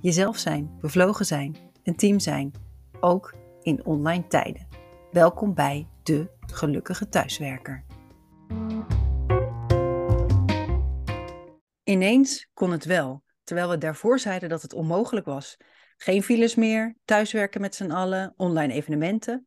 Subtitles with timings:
[0.00, 2.52] Jezelf zijn, bevlogen zijn, een team zijn,
[3.00, 4.68] ook in online tijden.
[5.10, 7.84] Welkom bij de gelukkige thuiswerker.
[11.84, 15.56] Ineens kon het wel, terwijl we daarvoor zeiden dat het onmogelijk was.
[15.96, 19.44] Geen files meer, thuiswerken met z'n allen, online evenementen.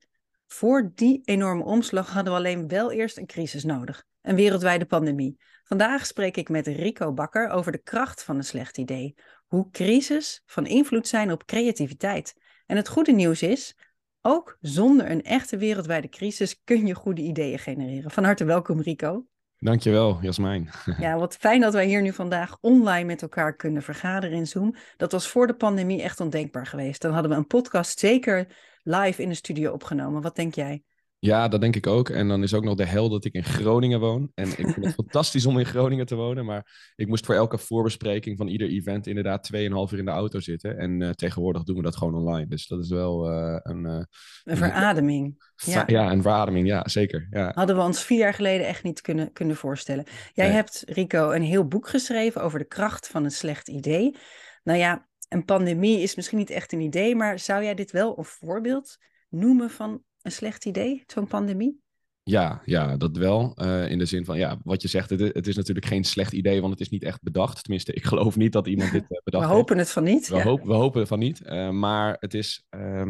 [0.48, 5.38] Voor die enorme omslag hadden we alleen wel eerst een crisis nodig, een wereldwijde pandemie.
[5.64, 9.16] Vandaag spreek ik met Rico Bakker over de kracht van een slecht idee.
[9.50, 12.36] Hoe crisis van invloed zijn op creativiteit.
[12.66, 13.78] En het goede nieuws is,
[14.22, 18.12] ook zonder een echte wereldwijde crisis kun je goede ideeën genereren.
[18.12, 19.26] Van harte welkom Rico.
[19.58, 20.70] Dankjewel, Jasmijn.
[21.00, 24.76] Ja, wat fijn dat wij hier nu vandaag online met elkaar kunnen vergaderen in Zoom.
[24.98, 27.02] Dat was voor de pandemie echt ondenkbaar geweest.
[27.02, 28.48] Dan hadden we een podcast zeker
[28.84, 30.22] live in de studio opgenomen.
[30.22, 30.84] Wat denk jij?
[31.22, 32.10] Ja, dat denk ik ook.
[32.10, 34.32] En dan is ook nog de hel dat ik in Groningen woon.
[34.36, 36.46] En ik vind het fantastisch om in Groningen te wonen.
[36.46, 40.40] Maar ik moest voor elke voorbespreking van ieder event inderdaad 2,5 uur in de auto
[40.40, 40.78] zitten.
[40.78, 42.48] En uh, tegenwoordig doen we dat gewoon online.
[42.48, 43.86] Dus dat is wel uh, een...
[43.86, 44.04] Uh,
[44.44, 45.52] een verademing.
[45.56, 45.84] Ja.
[45.88, 46.68] ja, een verademing.
[46.68, 47.28] Ja, zeker.
[47.30, 47.52] Ja.
[47.56, 50.06] Hadden we ons vier jaar geleden echt niet kunnen, kunnen voorstellen.
[50.34, 50.56] Jij nee.
[50.56, 54.16] hebt, Rico, een heel boek geschreven over de kracht van een slecht idee.
[54.64, 57.16] Nou ja, een pandemie is misschien niet echt een idee.
[57.16, 58.98] Maar zou jij dit wel een voorbeeld
[59.30, 61.82] noemen van een slecht idee, zo'n pandemie?
[62.24, 63.54] Ja, ja, dat wel.
[63.56, 66.34] Uh, in de zin van, ja, wat je zegt, het, het, is natuurlijk geen slecht
[66.34, 67.64] idee, want het is niet echt bedacht.
[67.64, 69.88] Tenminste, ik geloof niet dat iemand dit uh, bedacht We hopen heeft.
[69.88, 70.28] het van niet.
[70.28, 70.44] We, ja.
[70.44, 71.42] hopen, we hopen van niet.
[71.46, 72.66] Uh, maar het is,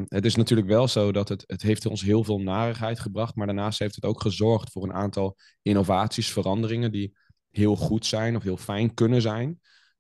[0.07, 3.35] het is natuurlijk wel zo dat het, het heeft ons heel veel narigheid gebracht.
[3.35, 7.17] Maar daarnaast heeft het ook gezorgd voor een aantal innovaties, veranderingen die
[7.49, 9.59] heel goed zijn of heel fijn kunnen zijn.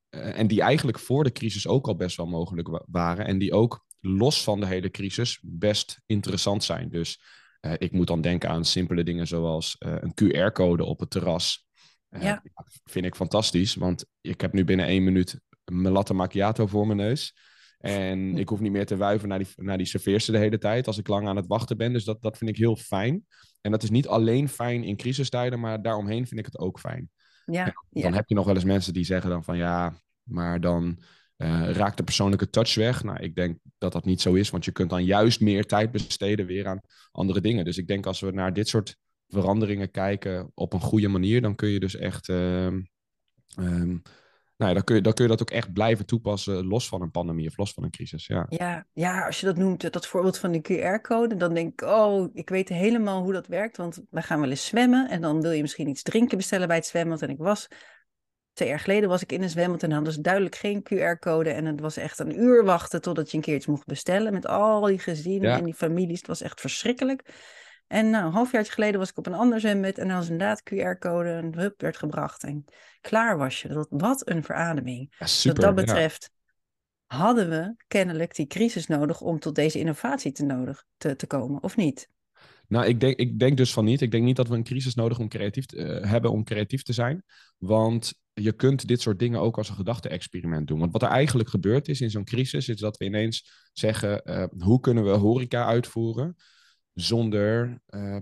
[0.09, 3.25] en die eigenlijk voor de crisis ook al best wel mogelijk waren.
[3.25, 6.89] En die ook los van de hele crisis best interessant zijn.
[6.89, 7.21] Dus
[7.61, 11.67] uh, ik moet dan denken aan simpele dingen zoals uh, een QR-code op het terras.
[12.09, 12.43] Uh, ja.
[12.83, 16.97] Vind ik fantastisch, want ik heb nu binnen één minuut mijn latte macchiato voor mijn
[16.97, 17.35] neus.
[17.79, 20.87] En ik hoef niet meer te wuiven naar die, naar die serveerster de hele tijd
[20.87, 21.93] als ik lang aan het wachten ben.
[21.93, 23.25] Dus dat, dat vind ik heel fijn.
[23.61, 27.09] En dat is niet alleen fijn in crisistijden, maar daaromheen vind ik het ook fijn.
[27.45, 28.11] Ja, dan ja.
[28.11, 29.93] heb je nog wel eens mensen die zeggen dan van ja,
[30.23, 30.99] maar dan
[31.43, 33.03] uh, raakt de persoonlijke touch weg.
[33.03, 35.91] Nou, ik denk dat dat niet zo is, want je kunt dan juist meer tijd
[35.91, 37.65] besteden weer aan andere dingen.
[37.65, 41.55] Dus ik denk als we naar dit soort veranderingen kijken op een goede manier, dan
[41.55, 44.01] kun je dus echt, uh, um,
[44.57, 47.01] nou ja, dan kun je, dan kun je dat ook echt blijven toepassen, los van
[47.01, 48.27] een pandemie of los van een crisis.
[48.27, 51.87] Ja, ja, ja als je dat noemt, dat voorbeeld van de QR-code, dan denk ik,
[51.87, 55.41] oh, ik weet helemaal hoe dat werkt, want we gaan wel eens zwemmen en dan
[55.41, 57.21] wil je misschien iets drinken bestellen bij het zwembad.
[57.21, 57.67] En ik was
[58.59, 61.49] twee jaar geleden was ik in een zwembad en hadden ze duidelijk geen QR-code.
[61.49, 64.33] En het was echt een uur wachten totdat je een keer iets mocht bestellen.
[64.33, 65.57] Met al die gezinnen ja.
[65.57, 66.17] en die families.
[66.17, 67.33] Het was echt verschrikkelijk.
[67.87, 70.61] En nou, een halfjaartje geleden was ik op een ander zwembad en dan was inderdaad
[70.61, 72.43] QR-code en hup werd gebracht.
[72.43, 72.65] En
[73.01, 73.67] klaar was je.
[73.67, 75.15] Dat, wat een verademing.
[75.19, 76.29] Ja, super, Wat dat betreft
[77.07, 77.17] ja.
[77.17, 81.63] hadden we kennelijk die crisis nodig om tot deze innovatie te, nodig te, te komen,
[81.63, 82.09] of niet?
[82.69, 84.01] Nou, ik denk, ik denk dus van niet.
[84.01, 86.83] Ik denk niet dat we een crisis nodig om creatief te, uh, hebben om creatief
[86.83, 87.23] te zijn.
[87.57, 90.79] Want je kunt dit soort dingen ook als een gedachte-experiment doen.
[90.79, 94.45] Want wat er eigenlijk gebeurd is in zo'n crisis, is dat we ineens zeggen: uh,
[94.57, 96.35] hoe kunnen we horeca uitvoeren
[96.93, 98.17] zonder uh,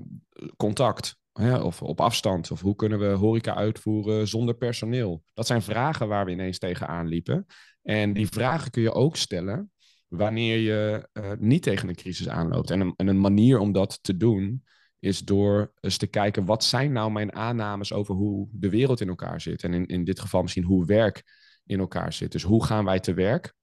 [0.55, 1.17] contact?
[1.33, 1.57] Hè?
[1.57, 2.51] Of op afstand?
[2.51, 5.23] Of hoe kunnen we horeca uitvoeren zonder personeel?
[5.33, 7.45] Dat zijn vragen waar we ineens tegenaan liepen.
[7.81, 9.71] En die vragen kun je ook stellen
[10.07, 12.71] wanneer je uh, niet tegen een crisis aanloopt.
[12.71, 14.63] En een, en een manier om dat te doen
[14.99, 19.07] is door eens te kijken wat zijn nou mijn aannames over hoe de wereld in
[19.07, 19.63] elkaar zit.
[19.63, 21.23] En in, in dit geval misschien hoe werk
[21.65, 22.31] in elkaar zit.
[22.31, 23.55] Dus hoe gaan wij te werk?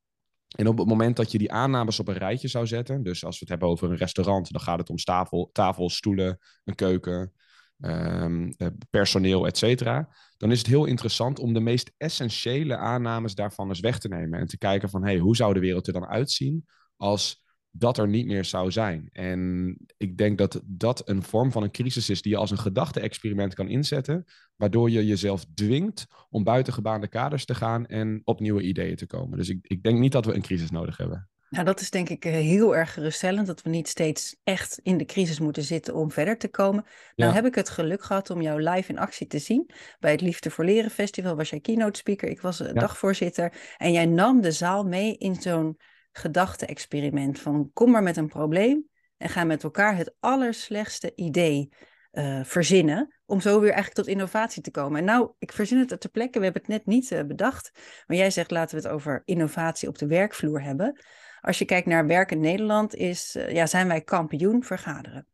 [0.57, 3.35] En op het moment dat je die aannames op een rijtje zou zetten, dus als
[3.35, 7.33] we het hebben over een restaurant, dan gaat het om tafel, tafel stoelen, een keuken,
[7.81, 8.55] um,
[8.91, 10.09] personeel, et cetera.
[10.37, 14.41] Dan is het heel interessant om de meest essentiële aannames daarvan eens weg te nemen.
[14.41, 16.67] En te kijken van, hey, hoe zou de wereld er dan uitzien
[16.97, 17.44] als
[17.77, 19.09] dat er niet meer zou zijn?
[19.13, 22.59] En ik denk dat dat een vorm van een crisis is die je als een
[22.59, 24.25] gedachte-experiment kan inzetten,
[24.57, 29.07] waardoor je jezelf dwingt om buiten gebaande kaders te gaan en op nieuwe ideeën te
[29.07, 29.39] komen.
[29.39, 31.29] Dus ik, ik denk niet dat we een crisis nodig hebben.
[31.49, 35.05] Nou, dat is denk ik heel erg geruststellend, dat we niet steeds echt in de
[35.05, 36.85] crisis moeten zitten om verder te komen.
[37.17, 39.71] Nou heb ik het geluk gehad om jou live in actie te zien.
[40.01, 43.53] Bij het Liefde voor Leren Festival was jij keynote speaker, ik was dagvoorzitter.
[43.77, 45.77] En jij nam de zaal mee in zo'n
[46.17, 51.73] gedachte-experiment van kom maar met een probleem en ga met elkaar het allerslechtste idee
[52.13, 53.15] uh, verzinnen.
[53.27, 54.99] Om zo weer eigenlijk tot innovatie te komen.
[54.99, 56.39] En nou, ik verzin het ter plekke.
[56.39, 57.71] We hebben het net niet uh, bedacht.
[58.07, 61.01] Maar jij zegt laten we het over innovatie op de werkvloer hebben.
[61.41, 65.27] Als je kijkt naar werk in Nederland, is, uh, ja, zijn wij kampioen vergaderen.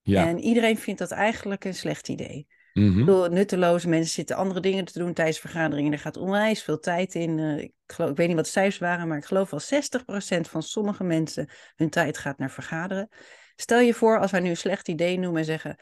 [0.00, 0.26] Ja.
[0.26, 2.46] En iedereen vindt dat eigenlijk een slecht idee.
[2.72, 3.32] -hmm.
[3.32, 5.92] nutteloze mensen zitten andere dingen te doen tijdens vergaderingen.
[5.92, 7.38] Er gaat onwijs veel tijd in.
[7.38, 10.62] ik, geloof, ik weet niet wat de cijfers waren, maar ik geloof wel 60% van
[10.62, 13.08] sommige mensen hun tijd gaat naar vergaderen.
[13.56, 15.76] Stel je voor als wij nu een slecht idee noemen en zeggen: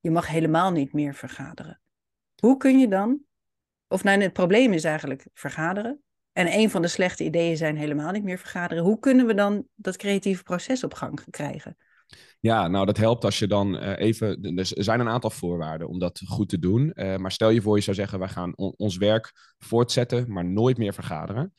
[0.00, 1.80] je mag helemaal niet meer vergaderen.
[2.36, 3.20] Hoe kun je dan,
[3.88, 6.02] of nou het probleem is eigenlijk vergaderen,
[6.32, 8.84] en een van de slechte ideeën zijn helemaal niet meer vergaderen.
[8.84, 11.76] Hoe kunnen we dan dat creatieve proces op gang krijgen?
[12.40, 14.56] Ja, nou dat helpt als je dan uh, even.
[14.56, 16.92] Er zijn een aantal voorwaarden om dat goed te doen.
[16.94, 20.44] Uh, maar stel je voor, je zou zeggen: wij gaan on ons werk voortzetten, maar
[20.44, 21.52] nooit meer vergaderen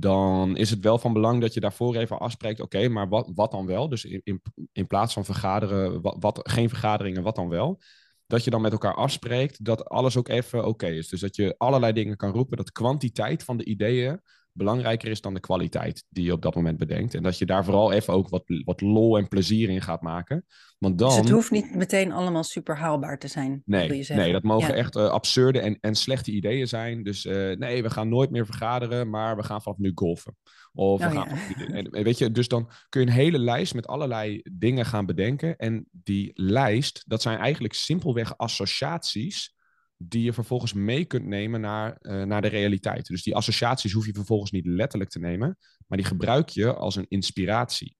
[0.00, 3.50] dan is het wel van belang dat je daarvoor even afspreekt, oké, maar wat, wat
[3.50, 3.88] dan wel?
[3.88, 7.80] Dus in, in, plaats van vergaderen, wat, geen vergaderingen, wat dan wel?
[8.26, 11.08] Dat je dan met elkaar afspreekt dat alles ook even oké is.
[11.08, 14.20] Dus dat je allerlei dingen kan roepen, dat kwantiteit van de ideeën
[14.56, 17.14] belangrijker is dan de kwaliteit die je op dat moment bedenkt.
[17.14, 20.44] En dat je daar vooral even ook wat, wat lol en plezier in gaat maken.
[20.78, 21.08] Want dan...
[21.08, 23.62] Dus het hoeft niet meteen allemaal super haalbaar te zijn.
[23.64, 27.02] Nee, je nee dat mogen echt uh, absurde en, en slechte ideeën zijn.
[27.02, 30.36] Dus uh, nee, we gaan nooit meer vergaderen, maar we gaan vanaf nu golfen.
[30.72, 31.74] Of we oh, gaan ja.
[31.74, 35.56] en, weet je, dus dan kun je een hele lijst met allerlei dingen gaan bedenken.
[35.56, 39.55] En die lijst, dat zijn eigenlijk simpelweg associaties
[39.96, 43.06] die je vervolgens mee kunt nemen naar, uh, naar de realiteit.
[43.06, 46.96] Dus die associaties hoef je vervolgens niet letterlijk te nemen, maar die gebruik je als
[46.96, 47.96] een inspiratie.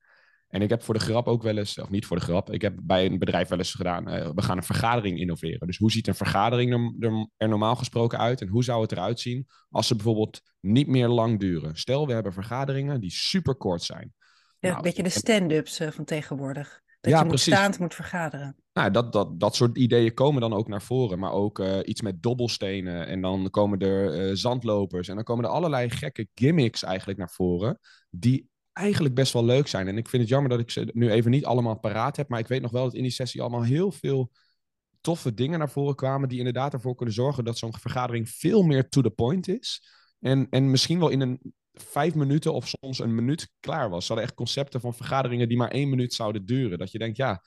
[0.49, 2.63] En ik heb voor de grap ook wel eens, of niet voor de grap, ik
[2.63, 5.67] heb bij een bedrijf wel eens gedaan, uh, we gaan een vergadering innoveren.
[5.67, 9.21] Dus hoe ziet een vergadering er, er, normaal gesproken uit en hoe zou het eruit
[9.21, 11.77] zien als ze bijvoorbeeld niet meer lang duren?
[11.77, 14.15] Stel, we hebben vergaderingen die super kort zijn.
[14.59, 16.83] Ja, nou, een beetje de stand-ups uh, van tegenwoordig.
[17.01, 18.57] Dat ja, je moet staand moet vergaderen.
[18.73, 21.19] Nou, dat, dat, dat soort ideeën komen dan ook naar voren.
[21.19, 23.07] Maar ook uh, iets met dobbelstenen.
[23.07, 25.09] En dan komen er uh, zandlopers.
[25.09, 27.79] En dan komen er allerlei gekke gimmicks eigenlijk naar voren.
[28.11, 29.89] Die eigenlijk best wel leuk zijn.
[29.89, 32.29] En ik vind het jammer dat ik ze nu even niet allemaal paraat heb.
[32.29, 34.31] Maar ik weet nog wel dat in die sessie allemaal heel veel
[35.01, 36.29] toffe dingen naar voren kwamen.
[36.29, 39.83] Die inderdaad ervoor kunnen zorgen dat zo'n vergadering veel meer to the point is.
[40.21, 44.07] En, en misschien wel in een vijf minuten of soms een minuut klaar was.
[44.07, 46.79] Ze hadden echt concepten van vergaderingen die maar één minuut zouden duren.
[46.79, 47.39] Dat je denkt, ja, eh,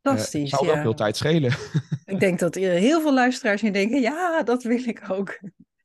[0.00, 1.52] Fantastisch, uh, zou wel veel tijd schelen.
[2.04, 5.40] Ik denk dat heel veel luisteraars nu denken, ja, dat wil ik ook.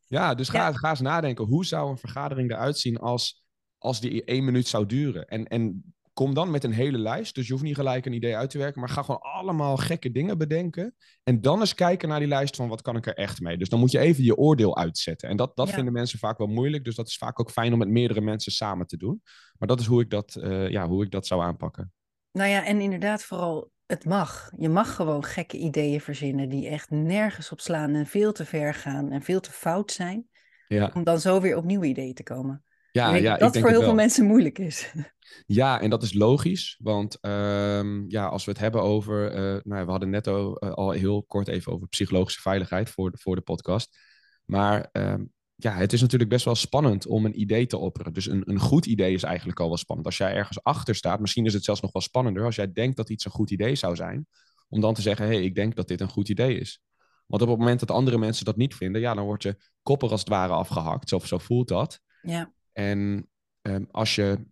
[0.08, 1.46] Ja, dus ga, ga eens nadenken.
[1.46, 3.44] Hoe zou een vergadering eruit zien als,
[3.78, 5.28] als die één minuut zou duren?
[5.28, 7.36] En, en kom dan met een hele lijst.
[7.36, 10.12] Dus je hoeft niet gelijk een idee uit te werken, maar ga gewoon allemaal gekke
[10.12, 10.96] dingen bedenken.
[11.24, 13.58] En dan eens kijken naar die lijst van wat kan ik er echt mee.
[13.58, 15.30] Dus dan moet je even je oordeel uitzetten.
[15.30, 16.84] En dat, dat vinden mensen vaak wel moeilijk.
[16.84, 19.22] Dus dat is vaak ook fijn om met meerdere mensen samen te doen.
[19.58, 21.94] Maar dat is hoe ik dat, uh, ja, hoe ik dat zou aanpakken.
[22.32, 24.52] Nou ja, en inderdaad vooral het mag.
[24.58, 28.74] Je mag gewoon gekke ideeën verzinnen die echt nergens op slaan en veel te ver
[28.74, 30.28] gaan en veel te fout zijn.
[30.68, 30.92] Ja.
[30.94, 32.64] Om dan zo weer op nieuwe ideeën te komen.
[32.94, 34.92] Ja, ja, dat voor heel veel mensen moeilijk is.
[35.46, 39.86] Ja, en dat is logisch, want um, ja, als we het hebben over, uh, nou,
[39.86, 43.36] we hadden net al, uh, al, heel kort even over psychologische veiligheid voor de, voor
[43.36, 43.98] de podcast.
[44.46, 48.14] Maar um, ja, het is natuurlijk best wel spannend om een idee te opperen.
[48.14, 50.08] Dus een, een goed idee is eigenlijk al wel spannend.
[50.08, 52.98] Als jij ergens achter staat, misschien is het zelfs nog wel spannender als jij denkt
[52.98, 54.28] dat iets een goed idee zou zijn,
[54.70, 56.82] om dan te zeggen, hé, hey, ik denk dat dit een goed idee is.
[57.26, 60.10] Want op het moment dat andere mensen dat niet vinden, ja, dan wordt je kopper
[60.10, 61.10] als het ware afgehakt.
[61.10, 62.00] Zo, zo voelt dat.
[62.22, 62.54] Ja.
[62.74, 63.30] En
[63.62, 64.46] um, als je,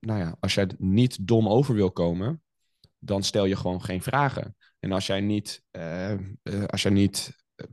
[0.00, 2.42] nou ja, als jij niet dom over wil komen,
[2.98, 4.56] dan stel je gewoon geen vragen.
[4.78, 6.12] En als jij niet, uh,
[6.42, 7.66] uh, als jij niet eh,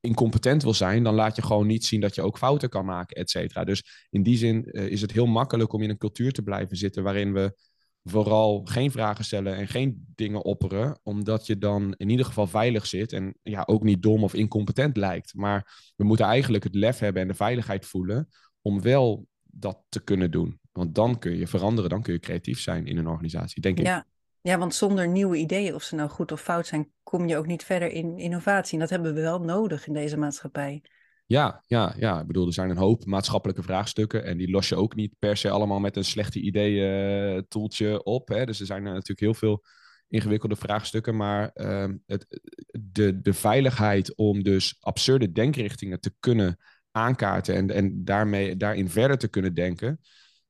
[0.00, 3.16] incompetent wil zijn, dan laat je gewoon niet zien dat je ook fouten kan maken,
[3.16, 3.64] et cetera.
[3.64, 7.02] Dus in die zin is het heel makkelijk om in een cultuur te blijven zitten
[7.02, 7.56] waarin we
[8.02, 12.86] vooral geen vragen stellen en geen dingen opperen, omdat je dan in ieder geval veilig
[12.86, 15.34] zit en ja, ook niet dom of incompetent lijkt.
[15.34, 18.28] Maar we moeten eigenlijk het lef hebben en de veiligheid voelen
[18.62, 19.26] om wel
[19.58, 20.60] dat te kunnen doen.
[20.72, 23.86] Want dan kun je veranderen, dan kun je creatief zijn in een organisatie, denk ik.
[23.86, 24.06] Ja.
[24.40, 27.46] Ja, want zonder nieuwe ideeën, of ze nou goed of fout zijn, kom je ook
[27.46, 28.72] niet verder in innovatie.
[28.74, 30.82] En dat hebben we wel nodig in deze maatschappij.
[31.26, 32.20] Ja, ja, ja.
[32.20, 34.24] Ik bedoel, er zijn een hoop maatschappelijke vraagstukken.
[34.24, 38.28] En die los je ook niet per se allemaal met een slechte ideeën toeltje op.
[38.28, 38.44] Hè.
[38.44, 39.64] Dus er zijn natuurlijk heel veel
[40.08, 41.16] ingewikkelde vraagstukken.
[41.16, 42.40] Maar uh, het,
[42.80, 46.58] de, de veiligheid om dus absurde denkrichtingen te kunnen
[46.90, 50.00] aankaarten en, en daarmee, daarin verder te kunnen denken,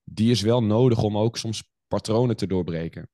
[0.05, 3.09] die is wel nodig om ook soms patronen te doorbreken.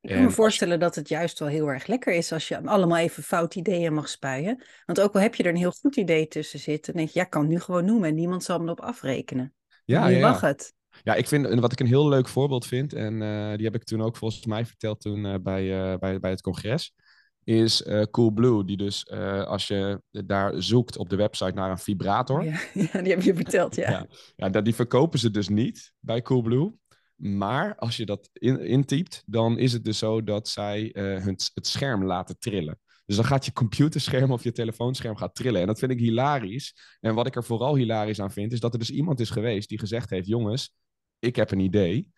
[0.00, 2.98] Ik kan me voorstellen dat het juist wel heel erg lekker is als je allemaal
[2.98, 4.62] even fout ideeën mag spuien.
[4.86, 7.24] Want ook al heb je er een heel goed idee tussen zitten, denk je, ja,
[7.24, 9.54] kan het nu gewoon noemen en niemand zal me erop afrekenen.
[9.84, 10.74] Ja, je ja, mag het.
[11.02, 13.84] Ja, ik vind, wat ik een heel leuk voorbeeld vind, en eh, die heb ik
[13.84, 16.94] toen ook volgens mij verteld toen uh, bij, uh, bij, bij het congres,
[17.44, 18.64] is uh, Coolblue.
[18.64, 19.10] Die dus,
[19.46, 22.44] als je daar zoekt op de website naar een vibrator.
[22.44, 22.60] Ja,
[22.92, 23.90] ja die heb je verteld, ja.
[23.90, 24.06] ja.
[24.36, 26.72] ja, die verkopen ze dus niet bij Coolblue.
[27.16, 31.66] Maar als je dat in, intypt, dan is het dus zo dat zij hun, het
[31.66, 32.78] scherm laten trillen.
[33.12, 35.60] Dus dan gaat je computerscherm of je telefoonscherm gaat trillen.
[35.60, 36.96] En dat vind ik hilarisch.
[37.00, 39.68] En wat ik er vooral hilarisch aan vind, is dat er dus iemand is geweest
[39.68, 40.74] die gezegd heeft: jongens,
[41.18, 42.10] ik heb een idee.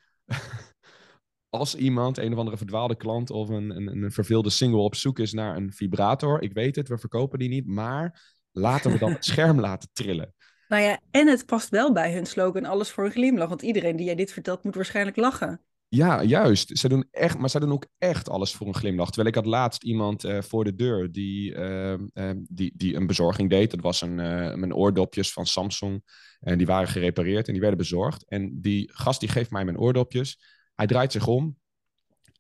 [1.55, 5.19] Als iemand, een of andere verdwaalde klant of een, een, een verveelde single op zoek
[5.19, 9.13] is naar een vibrator, ik weet het, we verkopen die niet, maar laten we dan
[9.19, 10.35] het scherm laten trillen.
[10.69, 13.49] Nou ja, en het past wel bij hun slogan alles voor een glimlach.
[13.49, 15.61] Want iedereen die jij dit vertelt moet waarschijnlijk lachen.
[15.89, 16.79] Ja, juist.
[16.79, 19.07] Ze doen echt, maar ze doen ook echt alles voor een glimlach.
[19.07, 23.07] Terwijl ik had laatst iemand uh, voor de deur die, uh, uh, die, die een
[23.07, 23.71] bezorging deed.
[23.71, 26.03] Dat was een, mijn oordopjes van Samsung.
[26.41, 28.29] En die waren gerepareerd en die werden bezorgd.
[28.29, 30.39] En die gast die geeft mij mijn oordopjes.
[30.75, 31.57] Hij draait zich om.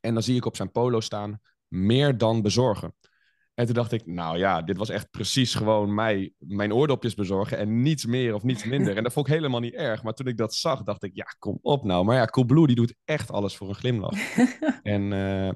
[0.00, 2.94] En dan zie ik op zijn polo staan, meer dan bezorgen.
[3.54, 7.58] En toen dacht ik, nou ja, dit was echt precies gewoon mij, mijn oordopjes bezorgen
[7.58, 8.92] en niets meer of niets minder.
[8.96, 10.02] En dat vond ik helemaal niet erg.
[10.02, 12.04] Maar toen ik dat zag, dacht ik, ja, kom op nou.
[12.04, 14.36] Maar ja, Coolblue die doet echt alles voor een glimlach.
[14.82, 15.10] en uh,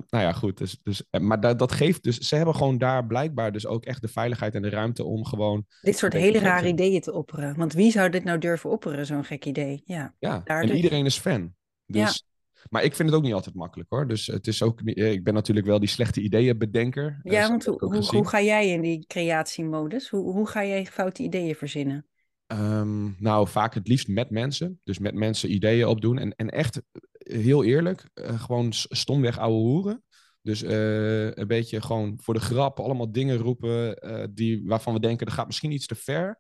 [0.09, 0.59] nou ja, goed.
[0.59, 3.85] Dus, dus, eh, maar dat, dat geeft dus, ze hebben gewoon daar blijkbaar dus ook
[3.85, 5.67] echt de veiligheid en de ruimte om gewoon...
[5.81, 7.57] Dit soort hele rare ideeën te opperen.
[7.57, 9.83] Want wie zou dit nou durven opperen, zo'n gek idee?
[9.85, 10.77] Ja, ja en dus.
[10.77, 11.55] iedereen is fan.
[11.87, 12.28] Dus
[12.71, 14.09] maar ik vind het ook niet altijd makkelijk hoor.
[14.09, 17.21] Dus het is ook, eh, ik ben natuurlijk wel die slechte ideeën bedenker.
[17.23, 20.09] Ja, want hoe, hoe, hoe, ga jij in die creatiemodus?
[20.09, 22.07] Hoe, hoe ga jij foute ideeën verzinnen?
[22.53, 24.81] Um, nou, vaak het liefst met mensen.
[24.85, 26.19] Dus met mensen ideeën opdoen.
[26.19, 26.83] En, en echt,
[27.19, 30.03] eh, heel eerlijk, uh, gewoon stomweg ouwe hoeren.
[30.43, 35.01] Dus uh, een beetje gewoon voor de grap allemaal dingen roepen uh, die, waarvan we
[35.01, 36.39] denken, dat gaat misschien iets te ver.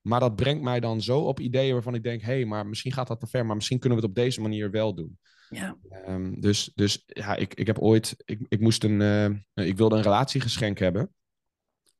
[0.00, 2.92] Maar dat brengt mij dan zo op ideeën waarvan ik denk, hé, hey, maar misschien
[2.92, 5.18] gaat dat te ver, maar misschien kunnen we het op deze manier wel doen.
[5.50, 5.76] Ja.
[6.08, 9.00] Um, dus, dus ja, ik, ik heb ooit, ik, ik moest een,
[9.54, 11.12] uh, ik wilde een relatiegeschenk hebben.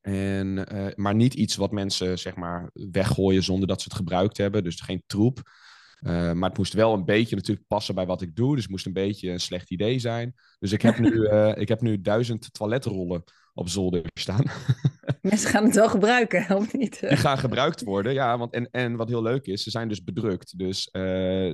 [0.01, 4.37] En, uh, maar niet iets wat mensen zeg maar weggooien zonder dat ze het gebruikt
[4.37, 4.65] hebben.
[4.65, 5.43] Dus geen troep.
[6.01, 8.53] Uh, maar het moest wel een beetje natuurlijk passen bij wat ik doe.
[8.53, 10.35] Dus het moest een beetje een slecht idee zijn.
[10.59, 11.29] Dus ik heb nu,
[11.63, 13.25] ik heb nu duizend toiletrollen
[13.59, 14.45] op zolder staan.
[15.23, 17.01] Mensen gaan het wel gebruiken, of niet?
[17.01, 18.39] Die gaan gebruikt worden, ja.
[18.39, 20.59] Want, en, en wat heel leuk is, ze zijn dus bedrukt.
[20.59, 21.03] Dus, uh,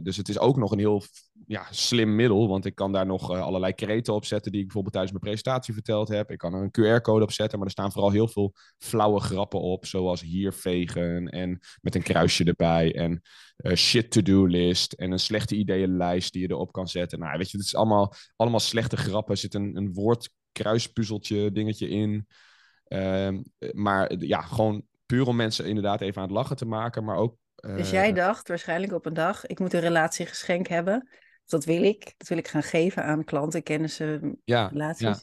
[0.03, 1.03] dus het is ook nog een heel
[1.47, 2.49] ja, slim middel.
[2.49, 5.25] Want ik kan daar nog uh, allerlei kreten op zetten die ik bijvoorbeeld tijdens mijn
[5.25, 6.31] presentatie verteld heb.
[6.31, 9.61] Ik kan er een QR-code op zetten, maar er staan vooral heel veel flauwe grappen
[9.61, 9.87] op.
[9.87, 12.95] Zoals hier vegen en met een kruisje erbij.
[12.95, 13.23] En
[13.57, 17.19] uh, shit to-do list en een slechte ideeënlijst die je erop kan zetten.
[17.19, 19.35] Nou, weet je, het is allemaal, allemaal slechte grappen.
[19.35, 22.29] Er zit een, een woord kruispuzzeltje dingetje in.
[22.85, 23.43] Ehm,
[23.73, 27.37] maar ja, gewoon puur om mensen inderdaad even aan het lachen te maken, maar ook...
[27.55, 31.09] dus jij eh, dacht waarschijnlijk op een dag, ik moet een relatiegeschenk hebben.
[31.47, 32.15] Dat wil ik.
[32.17, 35.07] Dat wil ik gaan geven aan klanten, kennissen, ja, relaties.
[35.07, 35.23] Ja.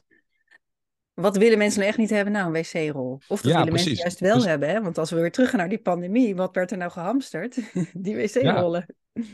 [1.13, 2.33] Wat willen mensen nou echt niet hebben?
[2.33, 3.19] Nou, een wc-rol.
[3.27, 4.69] Of dat willen mensen juist wel dus hebben.
[4.69, 4.81] Hè?
[4.81, 7.55] Want als we weer terug gaan naar die pandemie, wat werd er nou gehamsterd?
[7.93, 8.85] die wc-rollen.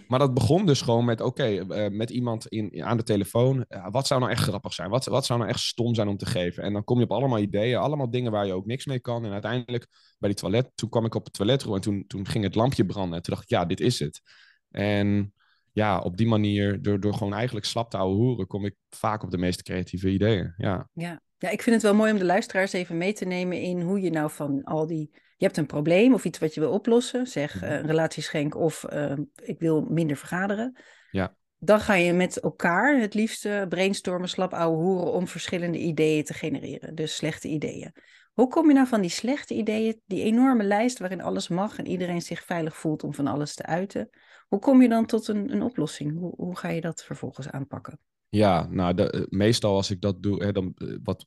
[0.07, 3.65] Maar dat begon dus gewoon met, oké, eh, met iemand in, aan de telefoon.
[3.91, 4.89] wat zou nou echt grappig zijn?
[4.89, 6.63] Wat, wat zou nou echt stom zijn om te geven?
[6.63, 9.25] En dan kom je op allemaal ideeën, allemaal dingen waar je ook niks mee kan.
[9.25, 9.87] En uiteindelijk
[10.19, 12.85] bij die toilet, toen kwam ik op het toiletrol en toen, toen ging het lampje
[12.85, 13.17] branden.
[13.17, 14.21] En toen dacht ik, ja, dit is het.
[14.69, 15.33] En
[15.71, 19.23] ja, op die manier, door, door gewoon eigenlijk slap te houden hoeren, kom ik vaak
[19.23, 20.53] op de meest creatieve ideeën.
[20.57, 20.89] Ja.
[20.93, 21.21] ja.
[21.39, 24.01] Ja, ik vind het wel mooi om de luisteraars even mee te nemen in hoe
[24.01, 25.11] je nou van al die.
[25.37, 27.71] Je hebt een probleem of iets wat je wil oplossen, zeg mhm.
[27.71, 30.77] een relatieschenk of uh, ik wil minder vergaderen.
[31.11, 31.35] Ja.
[31.59, 36.33] Dan ga je met elkaar het liefste brainstormen, slap ouwe hoeren om verschillende ideeën te
[36.33, 36.95] genereren.
[36.95, 37.93] Dus slechte ideeën.
[38.33, 41.87] Hoe kom je nou van die slechte ideeën, die enorme lijst waarin alles mag en
[41.87, 44.09] iedereen zich veilig voelt om van alles te uiten?
[44.47, 46.17] Hoe kom je dan tot een, een oplossing?
[46.17, 47.99] Hoe, hoe ga je dat vervolgens aanpakken?
[48.29, 51.25] Ja, nou, de, eh, meestal als ik dat doe, hè, dan, eh, wat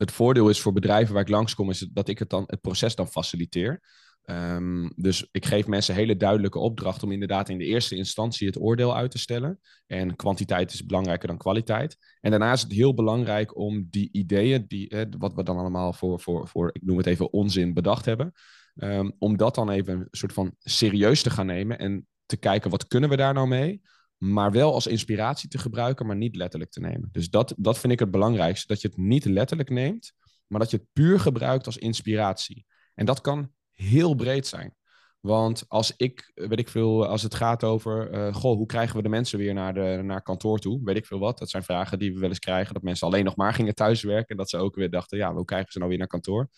[0.00, 2.94] het voordeel is voor bedrijven waar ik langskom, is dat ik het, dan, het proces
[2.94, 3.80] dan faciliteer.
[4.24, 8.60] Um, dus ik geef mensen hele duidelijke opdracht om inderdaad in de eerste instantie het
[8.60, 9.60] oordeel uit te stellen.
[9.86, 11.96] En kwantiteit is belangrijker dan kwaliteit.
[12.20, 16.20] En daarna is het heel belangrijk om die ideeën, die, wat we dan allemaal voor,
[16.20, 18.32] voor, voor, ik noem het even onzin, bedacht hebben.
[18.74, 22.70] Um, om dat dan even een soort van serieus te gaan nemen en te kijken
[22.70, 23.80] wat kunnen we daar nou mee
[24.22, 27.08] maar wel als inspiratie te gebruiken, maar niet letterlijk te nemen.
[27.12, 30.12] Dus dat, dat vind ik het belangrijkste, dat je het niet letterlijk neemt,
[30.46, 32.66] maar dat je het puur gebruikt als inspiratie.
[32.94, 34.74] En dat kan heel breed zijn.
[35.20, 39.02] Want als ik, weet ik veel, als het gaat over, uh, goh, hoe krijgen we
[39.02, 40.80] de mensen weer naar, de, naar kantoor toe?
[40.84, 41.38] Weet ik veel wat.
[41.38, 42.74] Dat zijn vragen die we wel eens krijgen.
[42.74, 44.28] Dat mensen alleen nog maar gingen thuiswerken.
[44.28, 46.48] En dat ze ook weer dachten, ja, hoe krijgen ze nou weer naar kantoor?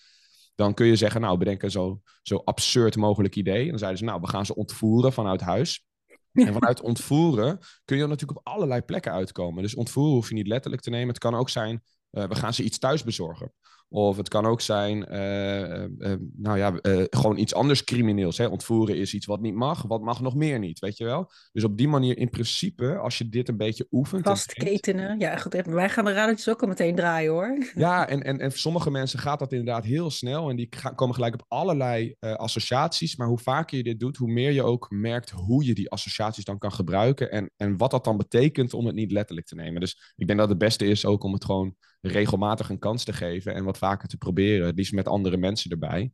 [0.54, 3.62] Dan kun je zeggen, nou, bedenk een zo, zo absurd mogelijk idee.
[3.62, 5.84] En dan zeiden ze, nou, we gaan ze ontvoeren vanuit huis.
[6.32, 9.62] En vanuit ontvoeren kun je natuurlijk op allerlei plekken uitkomen.
[9.62, 11.08] Dus ontvoeren hoef je niet letterlijk te nemen.
[11.08, 13.52] Het kan ook zijn, uh, we gaan ze iets thuis bezorgen.
[13.92, 16.78] Of het kan ook zijn, uh, uh, nou ja,
[17.10, 18.38] gewoon iets anders crimineels.
[18.38, 18.46] Hè?
[18.46, 21.30] Ontvoeren is iets wat niet mag, wat mag nog meer niet, weet je wel?
[21.52, 24.24] Dus op die manier, in principe, als je dit een beetje oefent...
[24.24, 27.50] Vastketenen, ja goed, wij gaan de radertjes ook al meteen draaien hoor.
[27.74, 30.94] Ja, en, en, en voor sommige mensen gaat dat inderdaad heel snel en die gaan,
[30.94, 33.16] komen gelijk op allerlei associaties.
[33.16, 36.44] Maar hoe vaker je dit doet, hoe meer je ook merkt hoe je die associaties
[36.44, 39.80] dan kan gebruiken en, en wat dat dan betekent om het niet letterlijk te nemen.
[39.80, 43.12] Dus ik denk dat het beste is ook om het gewoon regelmatig een kans te
[43.12, 46.12] geven en wat vaker te proberen, liefst met andere mensen erbij.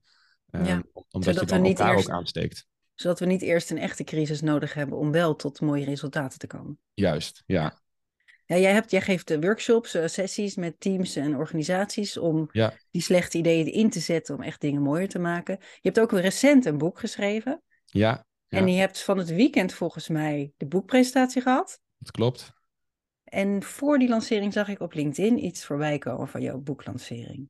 [0.50, 2.66] Um, ja, omdat je dan elkaar eerst, ook aansteekt.
[2.94, 6.46] Zodat we niet eerst een echte crisis nodig hebben om wel tot mooie resultaten te
[6.46, 6.78] komen.
[6.94, 7.80] Juist, ja.
[8.44, 12.74] ja jij, hebt, jij geeft workshops, uh, sessies met teams en organisaties om ja.
[12.90, 15.56] die slechte ideeën in te zetten om echt dingen mooier te maken.
[15.60, 17.62] Je hebt ook recent een boek geschreven.
[17.84, 18.26] Ja.
[18.48, 18.58] ja.
[18.58, 21.80] En je hebt van het weekend volgens mij de boekpresentatie gehad.
[21.98, 22.56] Dat klopt.
[23.28, 27.48] En voor die lancering zag ik op LinkedIn iets voorbij komen van jouw boeklancering.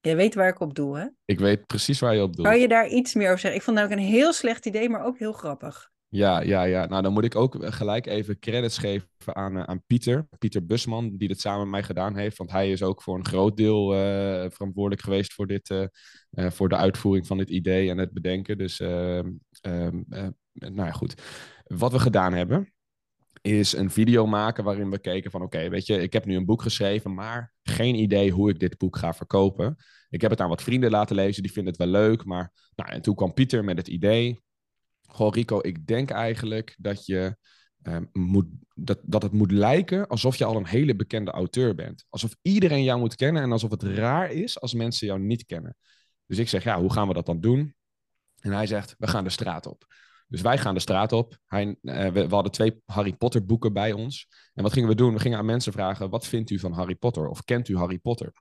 [0.00, 1.06] Jij weet waar ik op doe, hè?
[1.24, 2.44] Ik weet precies waar je op doet.
[2.44, 3.58] Kan je daar iets meer over zeggen?
[3.58, 5.90] Ik vond het ook een heel slecht idee, maar ook heel grappig.
[6.08, 6.86] Ja, ja, ja.
[6.86, 10.28] Nou, dan moet ik ook gelijk even credits geven aan, uh, aan Pieter.
[10.38, 12.36] Pieter Busman, die dit samen met mij gedaan heeft.
[12.36, 14.00] Want hij is ook voor een groot deel uh,
[14.50, 15.86] verantwoordelijk geweest voor, dit, uh,
[16.50, 18.58] voor de uitvoering van dit idee en het bedenken.
[18.58, 20.00] Dus, ehm, ehm,
[20.52, 21.22] nou ja, goed.
[21.64, 22.72] Wat we gedaan hebben,
[23.40, 26.44] is een video maken waarin we keken van oké, weet je, ik heb nu een
[26.44, 29.76] boek geschreven, maar geen idee hoe ik dit boek ga verkopen.
[30.08, 32.90] Ik heb het aan wat vrienden laten lezen, die vinden het wel leuk, maar nou,
[32.90, 34.40] en toen kwam Pieter met het idee.
[35.06, 37.36] Goh, Rico, ik denk eigenlijk dat je
[37.82, 42.04] um, moet, dat, dat het moet lijken alsof je al een hele bekende auteur bent.
[42.08, 45.76] Alsof iedereen jou moet kennen en alsof het raar is als mensen jou niet kennen.
[46.26, 47.74] Dus ik zeg, ja, hoe gaan we dat dan doen?
[48.40, 49.86] En hij zegt, we gaan de straat op.
[50.30, 51.38] Dus wij gaan de straat op.
[51.46, 54.28] Hij, we, we, hadden twee Harry Potter boeken bij ons.
[54.54, 55.12] En wat gingen we doen?
[55.12, 57.28] We gingen aan mensen vragen: wat vindt u van Harry Potter?
[57.28, 58.32] Of kent u Harry Potter?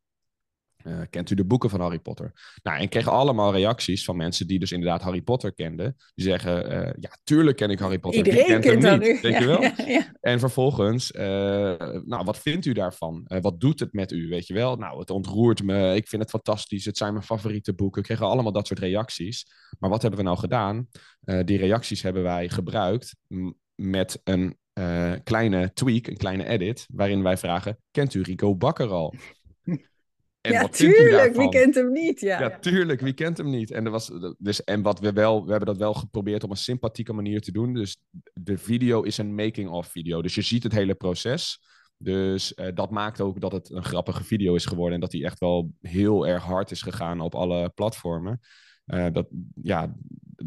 [0.85, 2.31] Uh, kent u de boeken van Harry Potter?
[2.63, 5.95] Nou, en kregen allemaal reacties van mensen die dus inderdaad Harry Potter kenden.
[6.15, 8.25] Die zeggen, uh, ja, tuurlijk ken ik Harry Potter.
[8.25, 9.61] Iedereen kent hem niet, je wel?
[9.61, 10.13] Ja, ja.
[10.21, 11.21] En vervolgens, uh,
[12.05, 13.25] nou, wat vindt u daarvan?
[13.41, 14.75] wat doet het met u, weet je wel?
[14.75, 18.01] Nou, het ontroert me, ik vind het fantastisch, het zijn mijn favoriete boeken.
[18.01, 19.45] We kregen allemaal dat soort reacties.
[19.79, 20.87] Maar wat hebben we nou gedaan?
[21.45, 23.15] die reacties hebben wij gebruikt
[23.75, 24.57] met een
[25.23, 29.13] kleine tweak, een kleine edit, waarin wij vragen, kent u Rico Bakker al?
[30.41, 32.19] En ja, tuurlijk, wie kent hem niet?
[32.19, 32.39] Ja.
[32.39, 33.71] ja, tuurlijk, wie kent hem niet?
[33.71, 36.58] En, er was, dus, en wat we wel, we hebben dat wel geprobeerd op een
[36.58, 37.73] sympathieke manier te doen.
[37.73, 38.02] Dus
[38.34, 40.21] de video is een making-of video.
[40.21, 41.60] Dus je ziet het hele proces.
[41.97, 44.93] Dus uh, dat maakt ook dat het een grappige video is geworden.
[44.93, 48.39] En dat hij echt wel heel erg hard is gegaan op alle platformen.
[48.86, 49.28] Uh, dat,
[49.62, 49.95] ja,